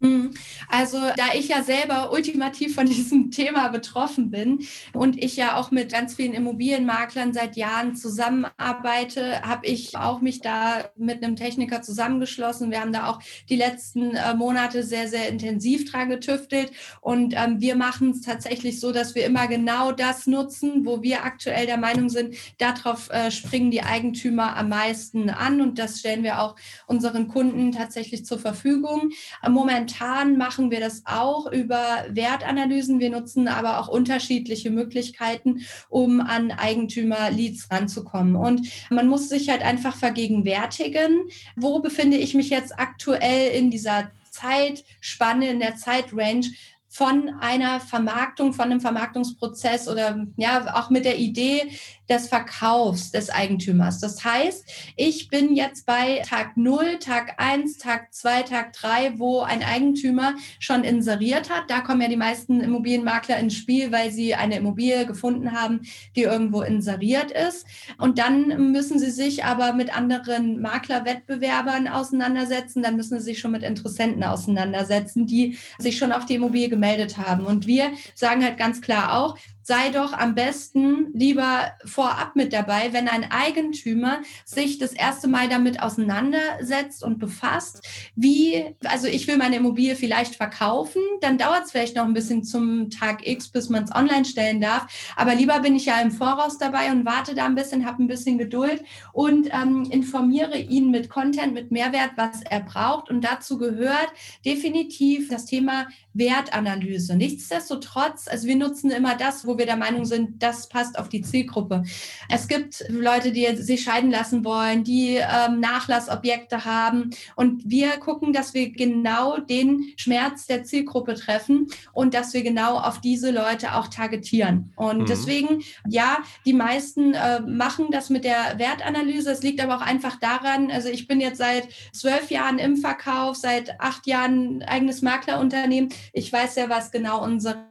Mhm. 0.00 0.30
Also 0.68 0.98
da 1.16 1.34
ich 1.34 1.48
ja 1.48 1.62
selber 1.64 2.12
ultimativ 2.12 2.74
von 2.74 2.86
diesem 2.88 3.30
Thema 3.30 3.68
betroffen 3.68 4.30
bin 4.30 4.66
und 4.92 5.22
ich 5.22 5.36
ja 5.36 5.56
auch 5.56 5.70
mit 5.70 5.92
ganz 5.92 6.14
vielen 6.14 6.34
Immobilienmaklern 6.34 7.32
seit 7.32 7.56
Jahren 7.56 7.96
zusammenarbeite, 7.96 9.42
habe 9.42 9.66
ich 9.66 9.96
auch 9.96 10.20
mich 10.20 10.40
da 10.40 10.90
mit 10.96 11.22
einem 11.22 11.34
Techniker 11.34 11.82
zusammengeschlossen. 11.82 12.70
Wir 12.70 12.80
haben 12.80 12.92
da 12.92 13.08
auch 13.08 13.20
die 13.48 13.56
letzten 13.56 14.14
äh, 14.14 14.34
Monate 14.34 14.84
sehr, 14.84 15.08
sehr 15.08 15.28
intensiv 15.28 15.90
dran 15.90 16.10
getüftelt 16.10 16.70
und 17.00 17.34
ähm, 17.36 17.60
wir 17.60 17.74
machen 17.74 18.10
es 18.10 18.20
tatsächlich 18.20 18.78
so, 18.78 18.92
dass 18.92 19.14
wir 19.16 19.26
immer 19.26 19.48
genau 19.48 19.90
das 19.90 20.26
nutzen, 20.26 20.86
wo 20.86 21.02
wir 21.02 21.24
aktuell 21.24 21.66
der 21.66 21.76
Meinung 21.76 22.08
sind, 22.08 22.36
darauf 22.58 23.10
äh, 23.10 23.30
springen 23.30 23.70
die 23.70 23.82
Eigentümer 23.82 24.56
am 24.56 24.68
meisten 24.68 25.28
an 25.30 25.60
und 25.60 25.78
das 25.78 25.98
stellen 25.98 26.22
wir 26.22 26.40
auch 26.40 26.54
unseren 26.86 27.26
Kunden 27.26 27.72
tatsächlich 27.72 28.24
zur 28.24 28.38
Verfügung. 28.38 29.10
Momentan 29.48 29.87
Momentan 29.88 30.36
machen 30.36 30.70
wir 30.70 30.80
das 30.80 31.02
auch 31.06 31.50
über 31.50 32.04
Wertanalysen. 32.10 33.00
Wir 33.00 33.08
nutzen 33.08 33.48
aber 33.48 33.80
auch 33.80 33.88
unterschiedliche 33.88 34.70
Möglichkeiten, 34.70 35.62
um 35.88 36.20
an 36.20 36.50
Eigentümer-Leads 36.50 37.70
ranzukommen. 37.70 38.36
Und 38.36 38.68
man 38.90 39.08
muss 39.08 39.30
sich 39.30 39.48
halt 39.48 39.62
einfach 39.62 39.96
vergegenwärtigen, 39.96 41.30
wo 41.56 41.78
befinde 41.78 42.18
ich 42.18 42.34
mich 42.34 42.50
jetzt 42.50 42.78
aktuell 42.78 43.52
in 43.56 43.70
dieser 43.70 44.10
Zeitspanne, 44.30 45.48
in 45.48 45.60
der 45.60 45.76
Zeitrange, 45.76 46.50
von 46.88 47.30
einer 47.40 47.80
Vermarktung, 47.80 48.52
von 48.52 48.66
einem 48.66 48.80
Vermarktungsprozess 48.80 49.88
oder 49.88 50.26
ja, 50.36 50.74
auch 50.74 50.90
mit 50.90 51.04
der 51.04 51.18
Idee, 51.18 51.70
des 52.08 52.28
Verkaufs 52.28 53.10
des 53.10 53.30
Eigentümers. 53.30 54.00
Das 54.00 54.24
heißt, 54.24 54.64
ich 54.96 55.28
bin 55.28 55.54
jetzt 55.54 55.84
bei 55.84 56.22
Tag 56.26 56.56
0, 56.56 56.98
Tag 57.00 57.34
1, 57.36 57.78
Tag 57.78 58.14
2, 58.14 58.42
Tag 58.42 58.72
3, 58.72 59.18
wo 59.18 59.40
ein 59.40 59.62
Eigentümer 59.62 60.34
schon 60.58 60.84
inseriert 60.84 61.50
hat. 61.50 61.64
Da 61.68 61.80
kommen 61.80 62.00
ja 62.00 62.08
die 62.08 62.16
meisten 62.16 62.60
Immobilienmakler 62.60 63.38
ins 63.38 63.54
Spiel, 63.54 63.92
weil 63.92 64.10
sie 64.10 64.34
eine 64.34 64.56
Immobilie 64.56 65.06
gefunden 65.06 65.52
haben, 65.52 65.82
die 66.16 66.22
irgendwo 66.22 66.62
inseriert 66.62 67.30
ist. 67.30 67.66
Und 67.98 68.18
dann 68.18 68.72
müssen 68.72 68.98
sie 68.98 69.10
sich 69.10 69.44
aber 69.44 69.74
mit 69.74 69.94
anderen 69.94 70.62
Maklerwettbewerbern 70.62 71.88
auseinandersetzen. 71.88 72.82
Dann 72.82 72.96
müssen 72.96 73.18
sie 73.18 73.24
sich 73.24 73.38
schon 73.38 73.52
mit 73.52 73.62
Interessenten 73.62 74.24
auseinandersetzen, 74.24 75.26
die 75.26 75.58
sich 75.78 75.98
schon 75.98 76.12
auf 76.12 76.24
die 76.24 76.36
Immobilie 76.36 76.70
gemeldet 76.78 77.18
haben. 77.18 77.44
Und 77.44 77.66
wir 77.66 77.90
sagen 78.14 78.44
halt 78.44 78.56
ganz 78.56 78.80
klar 78.80 79.18
auch, 79.18 79.36
sei 79.68 79.90
doch 79.90 80.14
am 80.14 80.34
besten 80.34 81.12
lieber 81.12 81.72
vorab 81.84 82.36
mit 82.36 82.54
dabei, 82.54 82.94
wenn 82.94 83.06
ein 83.06 83.30
Eigentümer 83.30 84.22
sich 84.46 84.78
das 84.78 84.94
erste 84.94 85.28
Mal 85.28 85.50
damit 85.50 85.82
auseinandersetzt 85.82 87.04
und 87.04 87.18
befasst, 87.18 87.86
wie, 88.16 88.74
also 88.86 89.08
ich 89.08 89.28
will 89.28 89.36
meine 89.36 89.56
Immobilie 89.56 89.94
vielleicht 89.94 90.36
verkaufen, 90.36 91.02
dann 91.20 91.36
dauert 91.36 91.66
es 91.66 91.72
vielleicht 91.72 91.96
noch 91.96 92.06
ein 92.06 92.14
bisschen 92.14 92.44
zum 92.44 92.88
Tag 92.88 93.26
X, 93.26 93.48
bis 93.48 93.68
man 93.68 93.84
es 93.84 93.94
online 93.94 94.24
stellen 94.24 94.62
darf, 94.62 94.86
aber 95.16 95.34
lieber 95.34 95.60
bin 95.60 95.76
ich 95.76 95.84
ja 95.84 96.00
im 96.00 96.12
Voraus 96.12 96.56
dabei 96.56 96.90
und 96.90 97.04
warte 97.04 97.34
da 97.34 97.44
ein 97.44 97.54
bisschen, 97.54 97.84
habe 97.84 98.02
ein 98.02 98.08
bisschen 98.08 98.38
Geduld 98.38 98.82
und 99.12 99.50
ähm, 99.52 99.86
informiere 99.90 100.56
ihn 100.56 100.90
mit 100.90 101.10
Content, 101.10 101.52
mit 101.52 101.70
Mehrwert, 101.70 102.12
was 102.16 102.40
er 102.40 102.60
braucht 102.60 103.10
und 103.10 103.20
dazu 103.20 103.58
gehört 103.58 104.08
definitiv 104.46 105.28
das 105.28 105.44
Thema 105.44 105.88
Wertanalyse. 106.14 107.16
Nichtsdestotrotz, 107.16 108.28
also 108.28 108.46
wir 108.48 108.56
nutzen 108.56 108.90
immer 108.90 109.14
das, 109.14 109.46
wo 109.46 109.57
wir 109.58 109.66
der 109.66 109.76
Meinung 109.76 110.04
sind, 110.04 110.42
das 110.42 110.68
passt 110.68 110.98
auf 110.98 111.08
die 111.08 111.22
Zielgruppe. 111.22 111.82
Es 112.28 112.48
gibt 112.48 112.84
Leute, 112.88 113.32
die 113.32 113.46
sich 113.56 113.82
scheiden 113.82 114.10
lassen 114.10 114.44
wollen, 114.44 114.84
die 114.84 115.16
ähm, 115.16 115.60
Nachlassobjekte 115.60 116.64
haben 116.64 117.10
und 117.36 117.68
wir 117.68 117.98
gucken, 117.98 118.32
dass 118.32 118.54
wir 118.54 118.70
genau 118.70 119.38
den 119.38 119.92
Schmerz 119.96 120.46
der 120.46 120.64
Zielgruppe 120.64 121.14
treffen 121.14 121.68
und 121.92 122.14
dass 122.14 122.32
wir 122.34 122.42
genau 122.42 122.78
auf 122.78 123.00
diese 123.00 123.30
Leute 123.30 123.74
auch 123.74 123.88
targetieren. 123.88 124.72
Und 124.76 125.00
mhm. 125.00 125.06
deswegen, 125.06 125.62
ja, 125.88 126.18
die 126.46 126.52
meisten 126.52 127.14
äh, 127.14 127.40
machen 127.40 127.88
das 127.90 128.10
mit 128.10 128.24
der 128.24 128.58
Wertanalyse. 128.58 129.30
Es 129.30 129.42
liegt 129.42 129.60
aber 129.60 129.76
auch 129.76 129.86
einfach 129.86 130.16
daran, 130.16 130.70
also 130.70 130.88
ich 130.88 131.08
bin 131.08 131.20
jetzt 131.20 131.38
seit 131.38 131.68
zwölf 131.92 132.30
Jahren 132.30 132.58
im 132.58 132.76
Verkauf, 132.76 133.36
seit 133.36 133.80
acht 133.80 134.06
Jahren 134.06 134.62
eigenes 134.62 135.02
Maklerunternehmen 135.02 135.88
ich 136.12 136.32
weiß 136.32 136.56
ja, 136.56 136.68
was 136.68 136.90
genau 136.90 137.22
unsere 137.22 137.66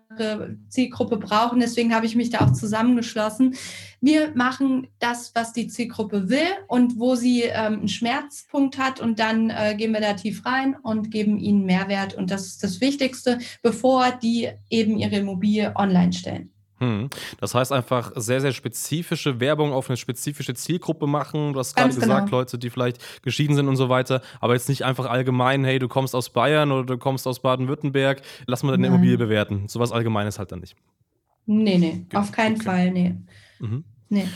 Zielgruppe 0.70 1.18
braucht. 1.18 1.56
Deswegen 1.60 1.94
habe 1.94 2.06
ich 2.06 2.16
mich 2.16 2.30
da 2.30 2.42
auch 2.42 2.54
zusammengeschlossen. 2.54 3.56
Wir 4.02 4.32
machen 4.36 4.88
das, 5.00 5.34
was 5.34 5.54
die 5.54 5.68
Zielgruppe 5.68 6.30
will 6.30 6.48
und 6.68 7.00
wo 7.00 7.16
sie 7.16 7.44
ähm, 7.44 7.80
einen 7.80 7.88
Schmerzpunkt 7.88 8.78
hat. 8.78 9.00
Und 9.00 9.20
dann 9.20 9.50
äh, 9.50 9.76
gehen 9.78 9.94
wir 9.94 10.02
da 10.02 10.14
tief 10.14 10.46
rein 10.46 10.76
und 10.82 11.12
geben 11.12 11.38
ihnen 11.38 11.66
Mehrwert. 11.66 12.14
Und 12.14 12.32
das 12.32 12.48
ist 12.48 12.64
das 12.64 12.82
Wichtigste, 12.82 13.40
bevor 13.62 14.12
die 14.12 14.50
eben 14.70 14.98
ihre 14.98 15.18
Immobilie 15.18 15.74
online 15.76 16.14
stellen. 16.14 16.52
Hm. 16.80 17.10
Das 17.40 17.56
heißt 17.56 17.72
einfach 17.72 18.12
sehr, 18.16 18.40
sehr 18.40 18.52
spezifische 18.52 19.40
Werbung 19.40 19.74
auf 19.74 19.90
eine 19.90 19.98
spezifische 19.98 20.54
Zielgruppe 20.54 21.08
machen. 21.08 21.54
Du 21.54 21.60
hast 21.60 21.76
gerade 21.76 21.94
gesagt, 21.94 22.26
genau. 22.26 22.38
Leute, 22.38 22.58
die 22.58 22.70
vielleicht 22.70 23.24
geschieden 23.24 23.56
sind 23.56 23.68
und 23.68 23.78
so 23.78 23.90
weiter, 23.90 24.22
aber 24.40 24.54
jetzt 24.54 24.70
nicht 24.70 24.86
einfach 24.86 25.06
allgemein, 25.06 25.64
hey, 25.64 25.80
du 25.80 25.88
kommst 25.88 26.14
aus 26.14 26.30
Bayern 26.30 26.72
oder 26.72 26.86
du 26.86 26.98
kommst 26.98 27.26
aus 27.28 27.40
Baden-Württemberg, 27.42 28.22
lass 28.46 28.64
mal 28.64 28.72
deine 28.72 28.84
Nein. 28.84 28.94
Immobilie 28.94 29.18
bewerten. 29.18 29.68
Sowas 29.68 29.92
Allgemeines 29.92 30.38
halt 30.38 30.52
dann 30.52 30.60
nicht. 30.60 30.76
Nee, 31.46 31.78
nee, 31.78 32.06
auf 32.14 32.32
keinen 32.32 32.56
okay. 32.56 32.64
Fall, 32.64 32.92
nee. 32.92 33.16
Mhm. 33.60 33.84
Nee. 34.10 34.28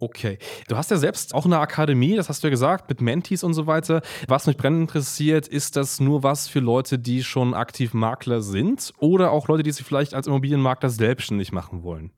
Okay. 0.00 0.38
Du 0.68 0.76
hast 0.76 0.90
ja 0.90 0.96
selbst 0.96 1.34
auch 1.34 1.44
eine 1.46 1.58
Akademie, 1.58 2.16
das 2.16 2.28
hast 2.28 2.42
du 2.42 2.48
ja 2.48 2.50
gesagt, 2.50 2.88
mit 2.88 3.00
Mentees 3.00 3.44
und 3.44 3.54
so 3.54 3.66
weiter. 3.66 4.02
Was 4.26 4.46
mich 4.46 4.56
brennend 4.56 4.82
interessiert, 4.82 5.46
ist 5.46 5.76
das 5.76 6.00
nur 6.00 6.22
was 6.22 6.48
für 6.48 6.60
Leute, 6.60 6.98
die 6.98 7.22
schon 7.22 7.54
aktiv 7.54 7.94
Makler 7.94 8.42
sind 8.42 8.92
oder 8.98 9.30
auch 9.30 9.48
Leute, 9.48 9.62
die 9.62 9.70
sich 9.72 9.86
vielleicht 9.86 10.14
als 10.14 10.26
Immobilienmakler 10.26 10.90
selbstständig 10.90 11.52
machen 11.52 11.84
wollen? 11.84 12.10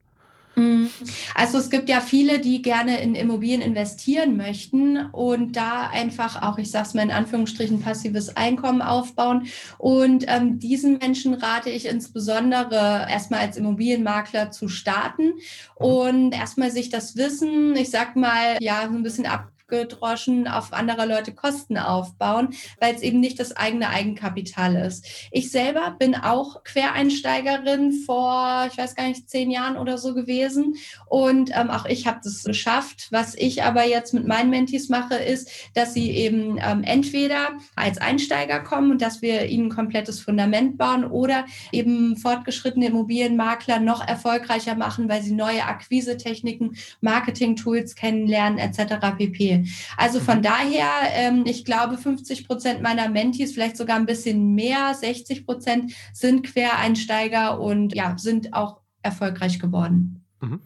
Mhm. 1.00 1.06
Also 1.34 1.58
es 1.58 1.70
gibt 1.70 1.88
ja 1.88 2.00
viele, 2.00 2.38
die 2.38 2.62
gerne 2.62 3.00
in 3.00 3.14
Immobilien 3.14 3.60
investieren 3.60 4.36
möchten 4.36 5.06
und 5.06 5.56
da 5.56 5.88
einfach 5.88 6.42
auch, 6.42 6.58
ich 6.58 6.70
sage 6.70 6.88
es 6.88 6.94
mal 6.94 7.02
in 7.02 7.10
Anführungsstrichen, 7.10 7.80
passives 7.80 8.36
Einkommen 8.36 8.82
aufbauen. 8.82 9.46
Und 9.78 10.24
ähm, 10.28 10.58
diesen 10.58 10.98
Menschen 10.98 11.34
rate 11.34 11.70
ich 11.70 11.86
insbesondere 11.86 13.06
erstmal 13.10 13.40
als 13.40 13.56
Immobilienmakler 13.56 14.50
zu 14.50 14.68
starten 14.68 15.34
und 15.74 16.32
erstmal 16.32 16.70
sich 16.70 16.88
das 16.88 17.16
Wissen, 17.16 17.76
ich 17.76 17.90
sag 17.90 18.16
mal, 18.16 18.56
ja, 18.60 18.88
so 18.88 18.96
ein 18.96 19.02
bisschen 19.02 19.26
ab 19.26 19.48
abgedroschen 19.66 20.46
auf 20.46 20.72
andere 20.72 21.06
Leute 21.06 21.32
Kosten 21.34 21.76
aufbauen, 21.76 22.50
weil 22.80 22.94
es 22.94 23.02
eben 23.02 23.20
nicht 23.20 23.40
das 23.40 23.56
eigene 23.56 23.88
Eigenkapital 23.88 24.76
ist. 24.76 25.06
Ich 25.32 25.50
selber 25.50 25.96
bin 25.98 26.14
auch 26.14 26.62
Quereinsteigerin 26.62 27.92
vor, 28.06 28.68
ich 28.70 28.78
weiß 28.78 28.94
gar 28.94 29.08
nicht, 29.08 29.28
zehn 29.28 29.50
Jahren 29.50 29.76
oder 29.76 29.98
so 29.98 30.14
gewesen. 30.14 30.76
Und 31.06 31.50
ähm, 31.54 31.70
auch 31.70 31.84
ich 31.86 32.06
habe 32.06 32.20
das 32.22 32.44
geschafft. 32.44 33.08
Was 33.10 33.34
ich 33.34 33.64
aber 33.64 33.84
jetzt 33.84 34.14
mit 34.14 34.26
meinen 34.26 34.50
Mentees 34.50 34.88
mache, 34.88 35.16
ist, 35.16 35.50
dass 35.74 35.94
sie 35.94 36.10
eben 36.10 36.58
ähm, 36.60 36.84
entweder 36.84 37.58
als 37.74 37.98
Einsteiger 37.98 38.60
kommen 38.60 38.92
und 38.92 39.02
dass 39.02 39.20
wir 39.20 39.46
ihnen 39.46 39.66
ein 39.66 39.74
komplettes 39.74 40.20
Fundament 40.20 40.78
bauen 40.78 41.04
oder 41.04 41.44
eben 41.72 42.16
fortgeschrittene 42.16 42.86
Immobilienmakler 42.86 43.80
noch 43.80 44.06
erfolgreicher 44.06 44.76
machen, 44.76 45.08
weil 45.08 45.22
sie 45.22 45.34
neue 45.34 45.64
Akquisetechniken, 45.64 46.76
Marketing-Tools 47.00 47.96
kennenlernen 47.96 48.58
etc. 48.58 49.16
pp. 49.18 49.55
Also 49.96 50.20
von 50.20 50.38
mhm. 50.38 50.42
daher, 50.42 50.90
ähm, 51.12 51.44
ich 51.46 51.64
glaube, 51.64 51.98
50 51.98 52.46
Prozent 52.46 52.82
meiner 52.82 53.08
Mentees, 53.08 53.52
vielleicht 53.52 53.76
sogar 53.76 53.96
ein 53.96 54.06
bisschen 54.06 54.54
mehr, 54.54 54.94
60 54.94 55.46
Prozent 55.46 55.92
sind 56.12 56.44
Quereinsteiger 56.44 57.60
und 57.60 57.94
ja, 57.94 58.16
sind 58.18 58.52
auch 58.52 58.80
erfolgreich 59.02 59.58
geworden. 59.58 60.24
Mhm. 60.40 60.60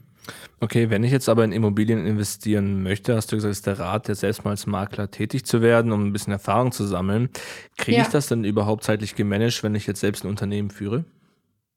Okay, 0.60 0.90
wenn 0.90 1.04
ich 1.04 1.10
jetzt 1.10 1.28
aber 1.28 1.44
in 1.44 1.52
Immobilien 1.52 2.06
investieren 2.06 2.82
möchte, 2.82 3.16
hast 3.16 3.32
du 3.32 3.36
gesagt, 3.36 3.52
ist 3.52 3.66
der 3.66 3.78
Rat, 3.78 4.08
ja 4.08 4.14
selbst 4.14 4.44
mal 4.44 4.50
als 4.50 4.66
Makler 4.66 5.10
tätig 5.10 5.46
zu 5.46 5.62
werden, 5.62 5.90
um 5.90 6.04
ein 6.04 6.12
bisschen 6.12 6.32
Erfahrung 6.32 6.70
zu 6.72 6.84
sammeln. 6.84 7.30
Kriege 7.78 7.98
ja. 7.98 8.02
ich 8.02 8.10
das 8.10 8.28
denn 8.28 8.44
überhaupt 8.44 8.84
zeitlich 8.84 9.14
gemanagt, 9.14 9.62
wenn 9.62 9.74
ich 9.74 9.86
jetzt 9.86 10.00
selbst 10.00 10.24
ein 10.24 10.28
Unternehmen 10.28 10.70
führe? 10.70 11.04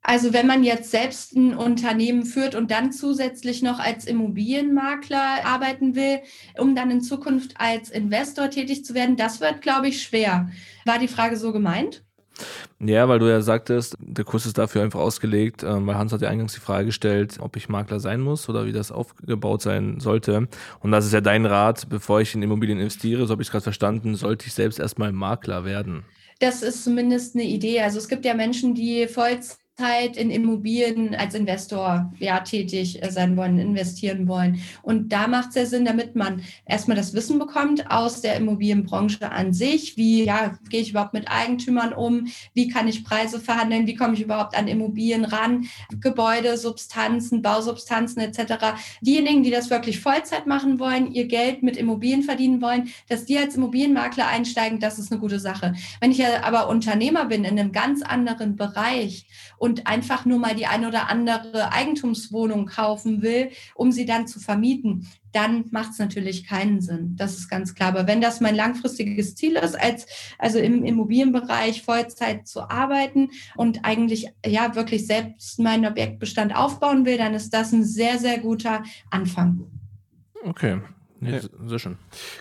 Also 0.03 0.33
wenn 0.33 0.47
man 0.47 0.63
jetzt 0.65 0.91
selbst 0.91 1.33
ein 1.33 1.55
Unternehmen 1.55 2.25
führt 2.25 2.55
und 2.55 2.71
dann 2.71 2.91
zusätzlich 2.91 3.61
noch 3.63 3.79
als 3.79 4.05
Immobilienmakler 4.05 5.45
arbeiten 5.45 5.95
will, 5.95 6.19
um 6.57 6.75
dann 6.75 6.91
in 6.91 7.01
Zukunft 7.01 7.53
als 7.57 7.89
Investor 7.89 8.49
tätig 8.49 8.83
zu 8.83 8.93
werden, 8.93 9.15
das 9.15 9.39
wird, 9.39 9.61
glaube 9.61 9.87
ich, 9.87 10.03
schwer. 10.03 10.49
War 10.85 10.99
die 10.99 11.07
Frage 11.07 11.37
so 11.37 11.53
gemeint? 11.53 12.03
Ja, 12.79 13.07
weil 13.07 13.19
du 13.19 13.29
ja 13.29 13.41
sagtest, 13.41 13.95
der 13.99 14.25
Kurs 14.25 14.45
ist 14.45 14.57
dafür 14.57 14.81
einfach 14.83 14.99
ausgelegt, 14.99 15.63
ähm, 15.63 15.87
weil 15.87 15.95
Hans 15.95 16.11
hat 16.11 16.21
ja 16.21 16.29
eingangs 16.29 16.53
die 16.53 16.59
Frage 16.59 16.87
gestellt, 16.87 17.37
ob 17.39 17.55
ich 17.55 17.69
Makler 17.69 17.99
sein 18.01 18.19
muss 18.19 18.49
oder 18.49 18.65
wie 18.65 18.73
das 18.73 18.91
aufgebaut 18.91 19.61
sein 19.61 19.99
sollte. 19.99 20.49
Und 20.81 20.91
das 20.91 21.05
ist 21.05 21.13
ja 21.13 21.21
dein 21.21 21.45
Rat, 21.45 21.87
bevor 21.87 22.19
ich 22.19 22.35
in 22.35 22.41
Immobilien 22.41 22.79
investiere, 22.79 23.25
so 23.25 23.31
habe 23.31 23.41
ich 23.41 23.47
es 23.47 23.51
gerade 23.51 23.63
verstanden, 23.63 24.15
sollte 24.15 24.47
ich 24.47 24.53
selbst 24.53 24.79
erstmal 24.79 25.13
Makler 25.13 25.63
werden. 25.63 26.03
Das 26.39 26.61
ist 26.61 26.83
zumindest 26.83 27.35
eine 27.35 27.45
Idee. 27.45 27.79
Also 27.81 27.99
es 27.99 28.09
gibt 28.09 28.25
ja 28.25 28.33
Menschen, 28.33 28.73
die 28.73 29.07
Vollzeit 29.07 29.62
Zeit 29.75 30.17
in 30.17 30.29
Immobilien 30.29 31.15
als 31.15 31.33
Investor 31.33 32.13
ja, 32.19 32.41
tätig 32.41 33.01
sein 33.09 33.35
wollen, 33.35 33.57
investieren 33.57 34.27
wollen. 34.27 34.61
Und 34.83 35.11
da 35.11 35.27
macht 35.27 35.49
es 35.49 35.55
ja 35.55 35.65
Sinn, 35.65 35.85
damit 35.85 36.15
man 36.15 36.43
erstmal 36.65 36.95
das 36.95 37.15
Wissen 37.15 37.39
bekommt 37.39 37.89
aus 37.89 38.21
der 38.21 38.35
Immobilienbranche 38.35 39.31
an 39.31 39.51
sich. 39.51 39.97
Wie 39.97 40.25
ja, 40.25 40.59
gehe 40.69 40.81
ich 40.81 40.91
überhaupt 40.91 41.15
mit 41.15 41.27
Eigentümern 41.27 41.91
um? 41.91 42.27
Wie 42.53 42.67
kann 42.67 42.87
ich 42.87 43.03
Preise 43.03 43.39
verhandeln? 43.39 43.87
Wie 43.87 43.95
komme 43.95 44.13
ich 44.13 44.21
überhaupt 44.21 44.55
an 44.55 44.67
Immobilien 44.67 45.25
ran? 45.25 45.65
Gebäude, 45.99 46.55
Substanzen, 46.57 47.41
Bausubstanzen 47.41 48.21
etc. 48.21 48.75
Diejenigen, 49.01 49.41
die 49.41 49.51
das 49.51 49.71
wirklich 49.71 49.99
Vollzeit 49.99 50.45
machen 50.45 50.77
wollen, 50.77 51.11
ihr 51.11 51.25
Geld 51.25 51.63
mit 51.63 51.77
Immobilien 51.77 52.21
verdienen 52.21 52.61
wollen, 52.61 52.89
dass 53.09 53.25
die 53.25 53.39
als 53.39 53.55
Immobilienmakler 53.55 54.27
einsteigen, 54.27 54.79
das 54.79 54.99
ist 54.99 55.11
eine 55.11 55.19
gute 55.19 55.39
Sache. 55.39 55.73
Wenn 55.99 56.11
ich 56.11 56.23
aber 56.23 56.69
Unternehmer 56.69 57.25
bin 57.25 57.43
in 57.43 57.57
einem 57.57 57.71
ganz 57.71 58.03
anderen 58.03 58.55
Bereich 58.55 59.25
und 59.63 59.87
einfach 59.87 60.25
nur 60.25 60.39
mal 60.39 60.55
die 60.55 60.65
eine 60.65 60.89
oder 60.89 61.09
andere 61.09 61.71
Eigentumswohnung 61.71 62.65
kaufen 62.65 63.21
will, 63.21 63.51
um 63.75 63.93
sie 63.93 64.05
dann 64.05 64.27
zu 64.27 64.41
vermieten, 64.41 65.07
dann 65.31 65.67
macht 65.71 65.91
es 65.91 65.99
natürlich 65.99 66.45
keinen 66.45 66.81
Sinn. 66.81 67.15
Das 67.15 67.37
ist 67.37 67.47
ganz 67.47 67.73
klar. 67.73 67.87
Aber 67.87 68.05
wenn 68.05 68.19
das 68.19 68.41
mein 68.41 68.55
langfristiges 68.55 69.35
Ziel 69.35 69.55
ist, 69.55 69.79
als 69.79 70.05
also 70.37 70.59
im 70.59 70.83
Immobilienbereich 70.83 71.81
Vollzeit 71.81 72.45
zu 72.45 72.69
arbeiten 72.69 73.29
und 73.55 73.85
eigentlich 73.85 74.33
ja 74.45 74.75
wirklich 74.75 75.07
selbst 75.07 75.59
meinen 75.59 75.85
Objektbestand 75.85 76.53
aufbauen 76.53 77.05
will, 77.05 77.17
dann 77.17 77.33
ist 77.33 77.53
das 77.53 77.71
ein 77.71 77.85
sehr, 77.85 78.19
sehr 78.19 78.39
guter 78.39 78.83
Anfang. 79.11 79.61
Okay, 80.43 80.81
Nee, 81.23 81.37
ja. 81.37 81.67
Sehr 81.67 81.79
schön. 81.79 81.97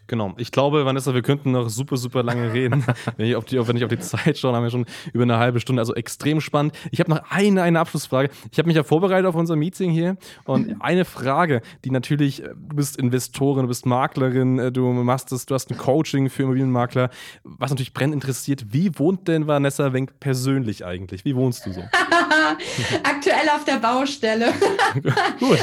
Genau. 0.06 0.34
Ich 0.38 0.50
glaube, 0.50 0.84
Vanessa, 0.84 1.14
wir 1.14 1.22
könnten 1.22 1.52
noch 1.52 1.68
super, 1.68 1.96
super 1.96 2.22
lange 2.22 2.52
reden. 2.52 2.84
wenn, 3.16 3.26
ich 3.26 3.36
auf 3.36 3.44
die, 3.44 3.66
wenn 3.66 3.76
ich 3.76 3.84
auf 3.84 3.90
die 3.90 3.98
Zeit 3.98 4.38
schaue, 4.38 4.54
haben 4.54 4.64
wir 4.64 4.70
schon 4.70 4.86
über 5.12 5.22
eine 5.22 5.38
halbe 5.38 5.60
Stunde. 5.60 5.80
Also 5.80 5.94
extrem 5.94 6.40
spannend. 6.40 6.74
Ich 6.90 7.00
habe 7.00 7.10
noch 7.10 7.22
eine, 7.30 7.62
eine 7.62 7.80
Abschlussfrage. 7.80 8.30
Ich 8.50 8.58
habe 8.58 8.66
mich 8.66 8.76
ja 8.76 8.82
vorbereitet 8.82 9.26
auf 9.26 9.34
unser 9.34 9.56
Meeting 9.56 9.90
hier. 9.90 10.16
Und 10.44 10.76
eine 10.80 11.04
Frage, 11.04 11.62
die 11.84 11.90
natürlich, 11.90 12.42
äh, 12.42 12.48
du 12.48 12.76
bist 12.76 12.96
Investorin, 12.96 13.62
du 13.62 13.68
bist 13.68 13.86
Maklerin, 13.86 14.58
äh, 14.58 14.72
du 14.72 14.92
machst 14.92 15.32
das, 15.32 15.46
du 15.46 15.54
hast 15.54 15.70
ein 15.70 15.78
Coaching 15.78 16.30
für 16.30 16.42
Immobilienmakler. 16.42 17.10
Was 17.44 17.70
natürlich 17.70 17.94
brennend 17.94 18.14
interessiert, 18.14 18.66
wie 18.72 18.98
wohnt 18.98 19.28
denn 19.28 19.46
Vanessa 19.46 19.92
Wenk 19.92 20.18
persönlich 20.20 20.84
eigentlich? 20.84 21.24
Wie 21.24 21.36
wohnst 21.36 21.66
du 21.66 21.72
so? 21.72 21.82
Aktuell 23.02 23.48
auf 23.54 23.64
der 23.64 23.76
Baustelle. 23.76 24.52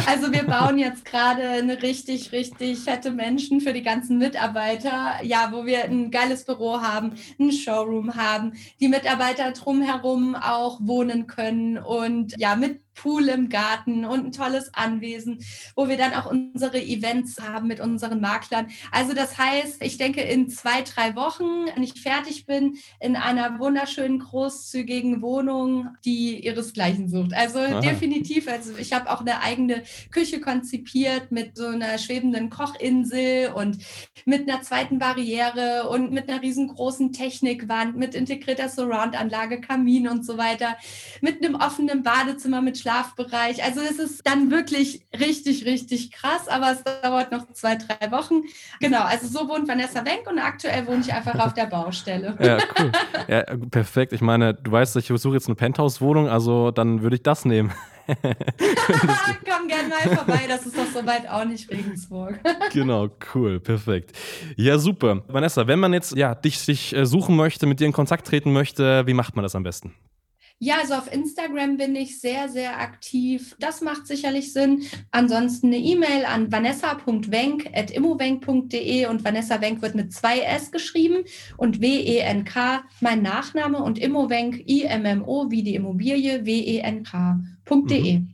Also 0.05 0.31
wir 0.31 0.43
bauen 0.43 0.77
jetzt 0.77 1.05
gerade 1.05 1.41
eine 1.41 1.81
richtig, 1.81 2.31
richtig 2.31 2.79
fette 2.79 3.08
nette 3.09 3.15
Menschen 3.15 3.61
für 3.61 3.73
die 3.73 3.83
ganzen 3.83 4.17
Mitarbeiter. 4.17 5.23
Ja, 5.23 5.49
wo 5.51 5.65
wir 5.65 5.83
ein 5.83 6.11
geiles 6.11 6.45
Büro 6.45 6.81
haben, 6.81 7.13
ein 7.39 7.51
Showroom 7.51 8.15
haben, 8.15 8.53
die 8.79 8.87
Mitarbeiter 8.87 9.51
drumherum 9.51 10.35
auch 10.35 10.79
wohnen 10.81 11.27
können 11.27 11.77
und 11.77 12.35
ja, 12.37 12.55
mit 12.55 12.81
Pool 13.01 13.29
im 13.29 13.47
Garten 13.47 14.03
und 14.03 14.25
ein 14.25 14.31
tolles 14.31 14.73
Anwesen, 14.73 15.39
wo 15.75 15.87
wir 15.87 15.97
dann 15.97 16.13
auch 16.13 16.29
unsere 16.29 16.81
Events 16.81 17.39
haben 17.39 17.67
mit 17.67 17.79
unseren 17.79 18.19
Maklern. 18.19 18.67
Also 18.91 19.13
das 19.13 19.37
heißt, 19.37 19.81
ich 19.81 19.97
denke, 19.97 20.21
in 20.21 20.49
zwei, 20.49 20.81
drei 20.81 21.15
Wochen, 21.15 21.67
wenn 21.73 21.83
ich 21.83 22.01
fertig 22.01 22.45
bin, 22.45 22.77
in 22.99 23.15
einer 23.15 23.57
wunderschönen, 23.59 24.19
großzügigen 24.19 25.21
Wohnung, 25.21 25.95
die 26.03 26.45
ihresgleichen 26.45 27.07
sucht. 27.07 27.33
Also 27.33 27.59
Aha. 27.59 27.79
definitiv. 27.79 28.49
Also 28.49 28.77
ich 28.77 28.91
habe 28.91 29.09
auch 29.09 29.21
eine 29.21 29.41
eigene 29.41 29.83
Küche 30.11 30.41
konzipiert 30.41 31.31
mit 31.31 31.55
so 31.55 31.67
einer 31.67 31.97
schwebenden 31.97 32.49
Kochinsel 32.49 33.53
und 33.53 33.77
mit 34.25 34.49
einer 34.49 34.61
zweiten 34.61 34.99
Barriere 34.99 35.87
und 35.89 36.11
mit 36.11 36.29
einer 36.29 36.41
riesengroßen 36.41 37.13
Technikwand, 37.13 37.95
mit 37.95 38.13
integrierter 38.13 38.67
Surround-Anlage, 38.67 39.61
Kamin 39.61 40.09
und 40.09 40.25
so 40.25 40.37
weiter, 40.37 40.75
mit 41.21 41.43
einem 41.43 41.55
offenen 41.55 42.03
Badezimmer 42.03 42.61
mit 42.61 42.77
Schlaf 42.77 42.88
Schlafbereich. 42.89 43.63
Also 43.63 43.81
es 43.81 43.99
ist 43.99 44.25
dann 44.25 44.51
wirklich 44.51 45.05
richtig, 45.17 45.65
richtig 45.65 46.11
krass, 46.11 46.47
aber 46.47 46.71
es 46.71 46.83
dauert 47.01 47.31
noch 47.31 47.51
zwei, 47.53 47.75
drei 47.75 48.11
Wochen. 48.11 48.43
Genau, 48.79 49.01
also 49.01 49.27
so 49.27 49.47
wohnt 49.47 49.67
Vanessa 49.67 50.03
Wenk 50.05 50.27
und 50.29 50.39
aktuell 50.39 50.87
wohne 50.87 51.01
ich 51.01 51.13
einfach 51.13 51.35
auf 51.39 51.53
der 51.53 51.65
Baustelle. 51.67 52.35
Ja, 52.39 52.57
cool. 52.79 52.91
Ja, 53.27 53.43
perfekt. 53.69 54.13
Ich 54.13 54.21
meine, 54.21 54.53
du 54.53 54.71
weißt, 54.71 54.95
ich 54.97 55.07
besuche 55.07 55.35
jetzt 55.35 55.47
eine 55.47 55.55
Penthouse-Wohnung, 55.55 56.29
also 56.29 56.71
dann 56.71 57.01
würde 57.01 57.17
ich 57.17 57.23
das 57.23 57.45
nehmen. 57.45 57.71
Komm 58.07 59.67
gerne 59.67 59.89
mal 59.89 60.15
vorbei, 60.15 60.45
das 60.47 60.65
ist 60.65 60.75
doch 60.75 60.87
soweit 60.91 61.29
auch 61.29 61.45
nicht 61.45 61.69
Regensburg. 61.69 62.39
genau, 62.73 63.09
cool, 63.35 63.59
perfekt. 63.59 64.17
Ja, 64.55 64.79
super. 64.79 65.21
Vanessa, 65.27 65.67
wenn 65.67 65.77
man 65.77 65.93
jetzt 65.93 66.15
ja, 66.15 66.33
dich, 66.33 66.65
dich 66.65 66.95
äh, 66.95 67.05
suchen 67.05 67.35
möchte, 67.35 67.67
mit 67.67 67.79
dir 67.79 67.85
in 67.85 67.93
Kontakt 67.93 68.25
treten 68.25 68.51
möchte, 68.51 69.05
wie 69.05 69.13
macht 69.13 69.35
man 69.35 69.43
das 69.43 69.53
am 69.53 69.61
besten? 69.61 69.93
Ja, 70.61 70.79
also 70.81 70.95
auf 70.95 71.09
Instagram 71.11 71.77
bin 71.77 71.95
ich 71.95 72.19
sehr, 72.19 72.49
sehr 72.49 72.81
aktiv. 72.81 73.55
Das 73.59 73.79
macht 73.79 74.07
sicherlich 74.07 74.51
Sinn. 74.51 74.83
Ansonsten 75.09 75.67
eine 75.67 75.77
E-Mail 75.77 76.25
an 76.25 76.51
vanessa.wenk.immowenk.de 76.51 79.05
und 79.05 79.23
Vanessa 79.23 79.61
Wenk 79.61 79.81
wird 79.81 79.95
mit 79.95 80.11
zwei 80.11 80.41
S 80.41 80.73
geschrieben 80.73 81.23
und 81.55 81.79
W-E-N-K, 81.79 82.83
mein 82.99 83.21
Nachname 83.21 83.81
und 83.81 83.99
Immowenk, 83.99 84.67
I-M-M-O 84.67 85.49
wie 85.49 85.63
die 85.63 85.75
Immobilie, 85.75 86.45
W-E-N-K.de. 86.45 88.19
Mhm. 88.19 88.33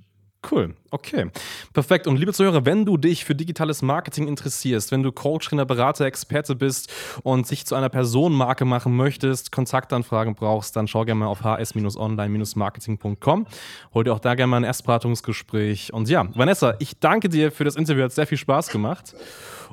Cool, 0.49 0.73
okay. 0.95 1.29
Perfekt. 1.73 2.07
Und 2.07 2.17
liebe 2.17 2.33
Zuhörer, 2.33 2.65
wenn 2.65 2.85
du 2.85 2.97
dich 2.97 3.25
für 3.25 3.35
digitales 3.35 3.81
Marketing 3.81 4.27
interessierst, 4.27 4.91
wenn 4.91 5.03
du 5.03 5.11
Coach, 5.11 5.49
Trainer, 5.49 5.65
Berater, 5.65 6.05
Experte 6.05 6.55
bist 6.55 6.91
und 7.23 7.45
sich 7.45 7.65
zu 7.65 7.75
einer 7.75 7.89
Personenmarke 7.89 8.65
machen 8.65 8.95
möchtest, 8.95 9.51
Kontaktanfragen 9.51 10.35
brauchst, 10.35 10.75
dann 10.75 10.87
schau 10.87 11.05
gerne 11.05 11.19
mal 11.19 11.27
auf 11.27 11.43
hs-online-marketing.com. 11.43 13.47
Hol 13.93 14.03
dir 14.03 14.13
auch 14.13 14.19
da 14.19 14.35
gerne 14.35 14.51
mal 14.51 14.57
ein 14.57 14.63
Erstberatungsgespräch. 14.63 15.93
Und 15.93 16.09
ja, 16.09 16.27
Vanessa, 16.33 16.75
ich 16.79 16.99
danke 16.99 17.29
dir 17.29 17.51
für 17.51 17.63
das 17.63 17.75
Interview, 17.75 18.03
hat 18.03 18.11
sehr 18.11 18.27
viel 18.27 18.37
Spaß 18.37 18.69
gemacht. 18.69 19.15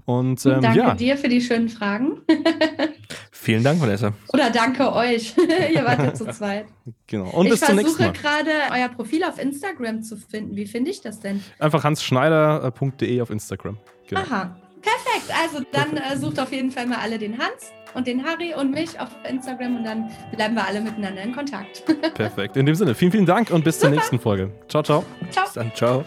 Und, 0.04 0.44
ähm, 0.46 0.60
danke 0.60 0.78
ja. 0.78 0.94
dir 0.94 1.16
für 1.16 1.28
die 1.28 1.40
schönen 1.40 1.68
Fragen. 1.68 2.20
Vielen 3.30 3.64
Dank, 3.64 3.80
Vanessa. 3.80 4.12
Oder 4.32 4.50
danke 4.50 4.92
euch. 4.92 5.34
Ihr 5.74 5.84
wart 5.84 5.98
ja 5.98 6.14
zu 6.14 6.26
zweit. 6.26 6.66
Genau. 7.08 7.28
Und 7.30 7.46
ich 7.46 7.52
bis 7.52 7.60
zum 7.60 7.76
nächsten 7.76 8.02
Mal. 8.02 8.12
Ich 8.12 8.18
versuche 8.18 8.44
gerade 8.44 8.50
euer 8.72 8.88
Profil 8.88 9.24
auf 9.24 9.38
Instagram 9.38 10.02
zu 10.02 10.16
finden. 10.16 10.56
Wie 10.56 10.66
finde 10.66 10.90
ich 10.90 11.00
das 11.12 11.20
denn? 11.20 11.42
Einfach 11.58 11.84
hansschneider.de 11.84 13.20
auf 13.20 13.30
Instagram. 13.30 13.78
Genau. 14.08 14.22
Aha. 14.22 14.56
Perfekt. 14.82 15.32
Also 15.42 15.64
dann 15.70 15.96
äh, 15.96 16.16
sucht 16.16 16.40
auf 16.40 16.50
jeden 16.52 16.70
Fall 16.70 16.86
mal 16.86 16.98
alle 16.98 17.18
den 17.18 17.38
Hans 17.38 17.72
und 17.94 18.06
den 18.06 18.24
Harry 18.24 18.54
und 18.54 18.72
mich 18.72 18.98
auf 18.98 19.08
Instagram 19.28 19.76
und 19.76 19.84
dann 19.84 20.10
bleiben 20.34 20.54
wir 20.54 20.66
alle 20.66 20.80
miteinander 20.80 21.22
in 21.22 21.34
Kontakt. 21.34 21.84
Perfekt. 22.14 22.56
In 22.56 22.66
dem 22.66 22.74
Sinne, 22.74 22.94
vielen, 22.94 23.12
vielen 23.12 23.26
Dank 23.26 23.50
und 23.50 23.64
bis 23.64 23.76
Super. 23.76 23.88
zur 23.88 23.96
nächsten 23.96 24.18
Folge. 24.18 24.50
Ciao, 24.68 24.82
ciao. 24.82 25.04
Ciao. 25.30 25.44
Bis 25.44 25.52
dann, 25.54 25.72
ciao. 25.74 26.04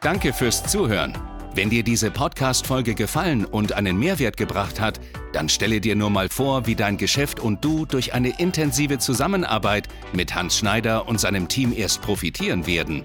Danke 0.00 0.32
fürs 0.32 0.62
Zuhören. 0.64 1.12
Wenn 1.54 1.68
dir 1.68 1.82
diese 1.82 2.12
Podcast-Folge 2.12 2.94
gefallen 2.94 3.44
und 3.44 3.72
einen 3.72 3.98
Mehrwert 3.98 4.36
gebracht 4.36 4.80
hat, 4.80 5.00
dann 5.32 5.48
stelle 5.48 5.80
dir 5.80 5.96
nur 5.96 6.08
mal 6.08 6.28
vor, 6.28 6.66
wie 6.66 6.76
dein 6.76 6.96
Geschäft 6.96 7.40
und 7.40 7.64
du 7.64 7.86
durch 7.86 8.14
eine 8.14 8.38
intensive 8.38 8.98
Zusammenarbeit 8.98 9.88
mit 10.12 10.34
Hans 10.34 10.56
Schneider 10.56 11.08
und 11.08 11.18
seinem 11.18 11.48
Team 11.48 11.72
erst 11.76 12.02
profitieren 12.02 12.68
werden. 12.68 13.04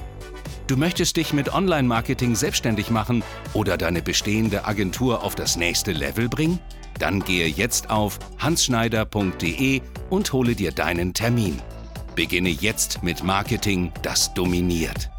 Du 0.71 0.77
möchtest 0.77 1.17
dich 1.17 1.33
mit 1.33 1.53
Online-Marketing 1.53 2.33
selbstständig 2.33 2.91
machen 2.91 3.25
oder 3.51 3.75
deine 3.75 4.01
bestehende 4.01 4.63
Agentur 4.63 5.21
auf 5.21 5.35
das 5.35 5.57
nächste 5.57 5.91
Level 5.91 6.29
bringen? 6.29 6.59
Dann 6.97 7.19
gehe 7.19 7.45
jetzt 7.45 7.89
auf 7.89 8.19
hansschneider.de 8.37 9.81
und 10.09 10.31
hole 10.31 10.55
dir 10.55 10.71
deinen 10.71 11.13
Termin. 11.13 11.61
Beginne 12.15 12.47
jetzt 12.47 13.03
mit 13.03 13.21
Marketing, 13.21 13.91
das 14.01 14.33
dominiert. 14.33 15.11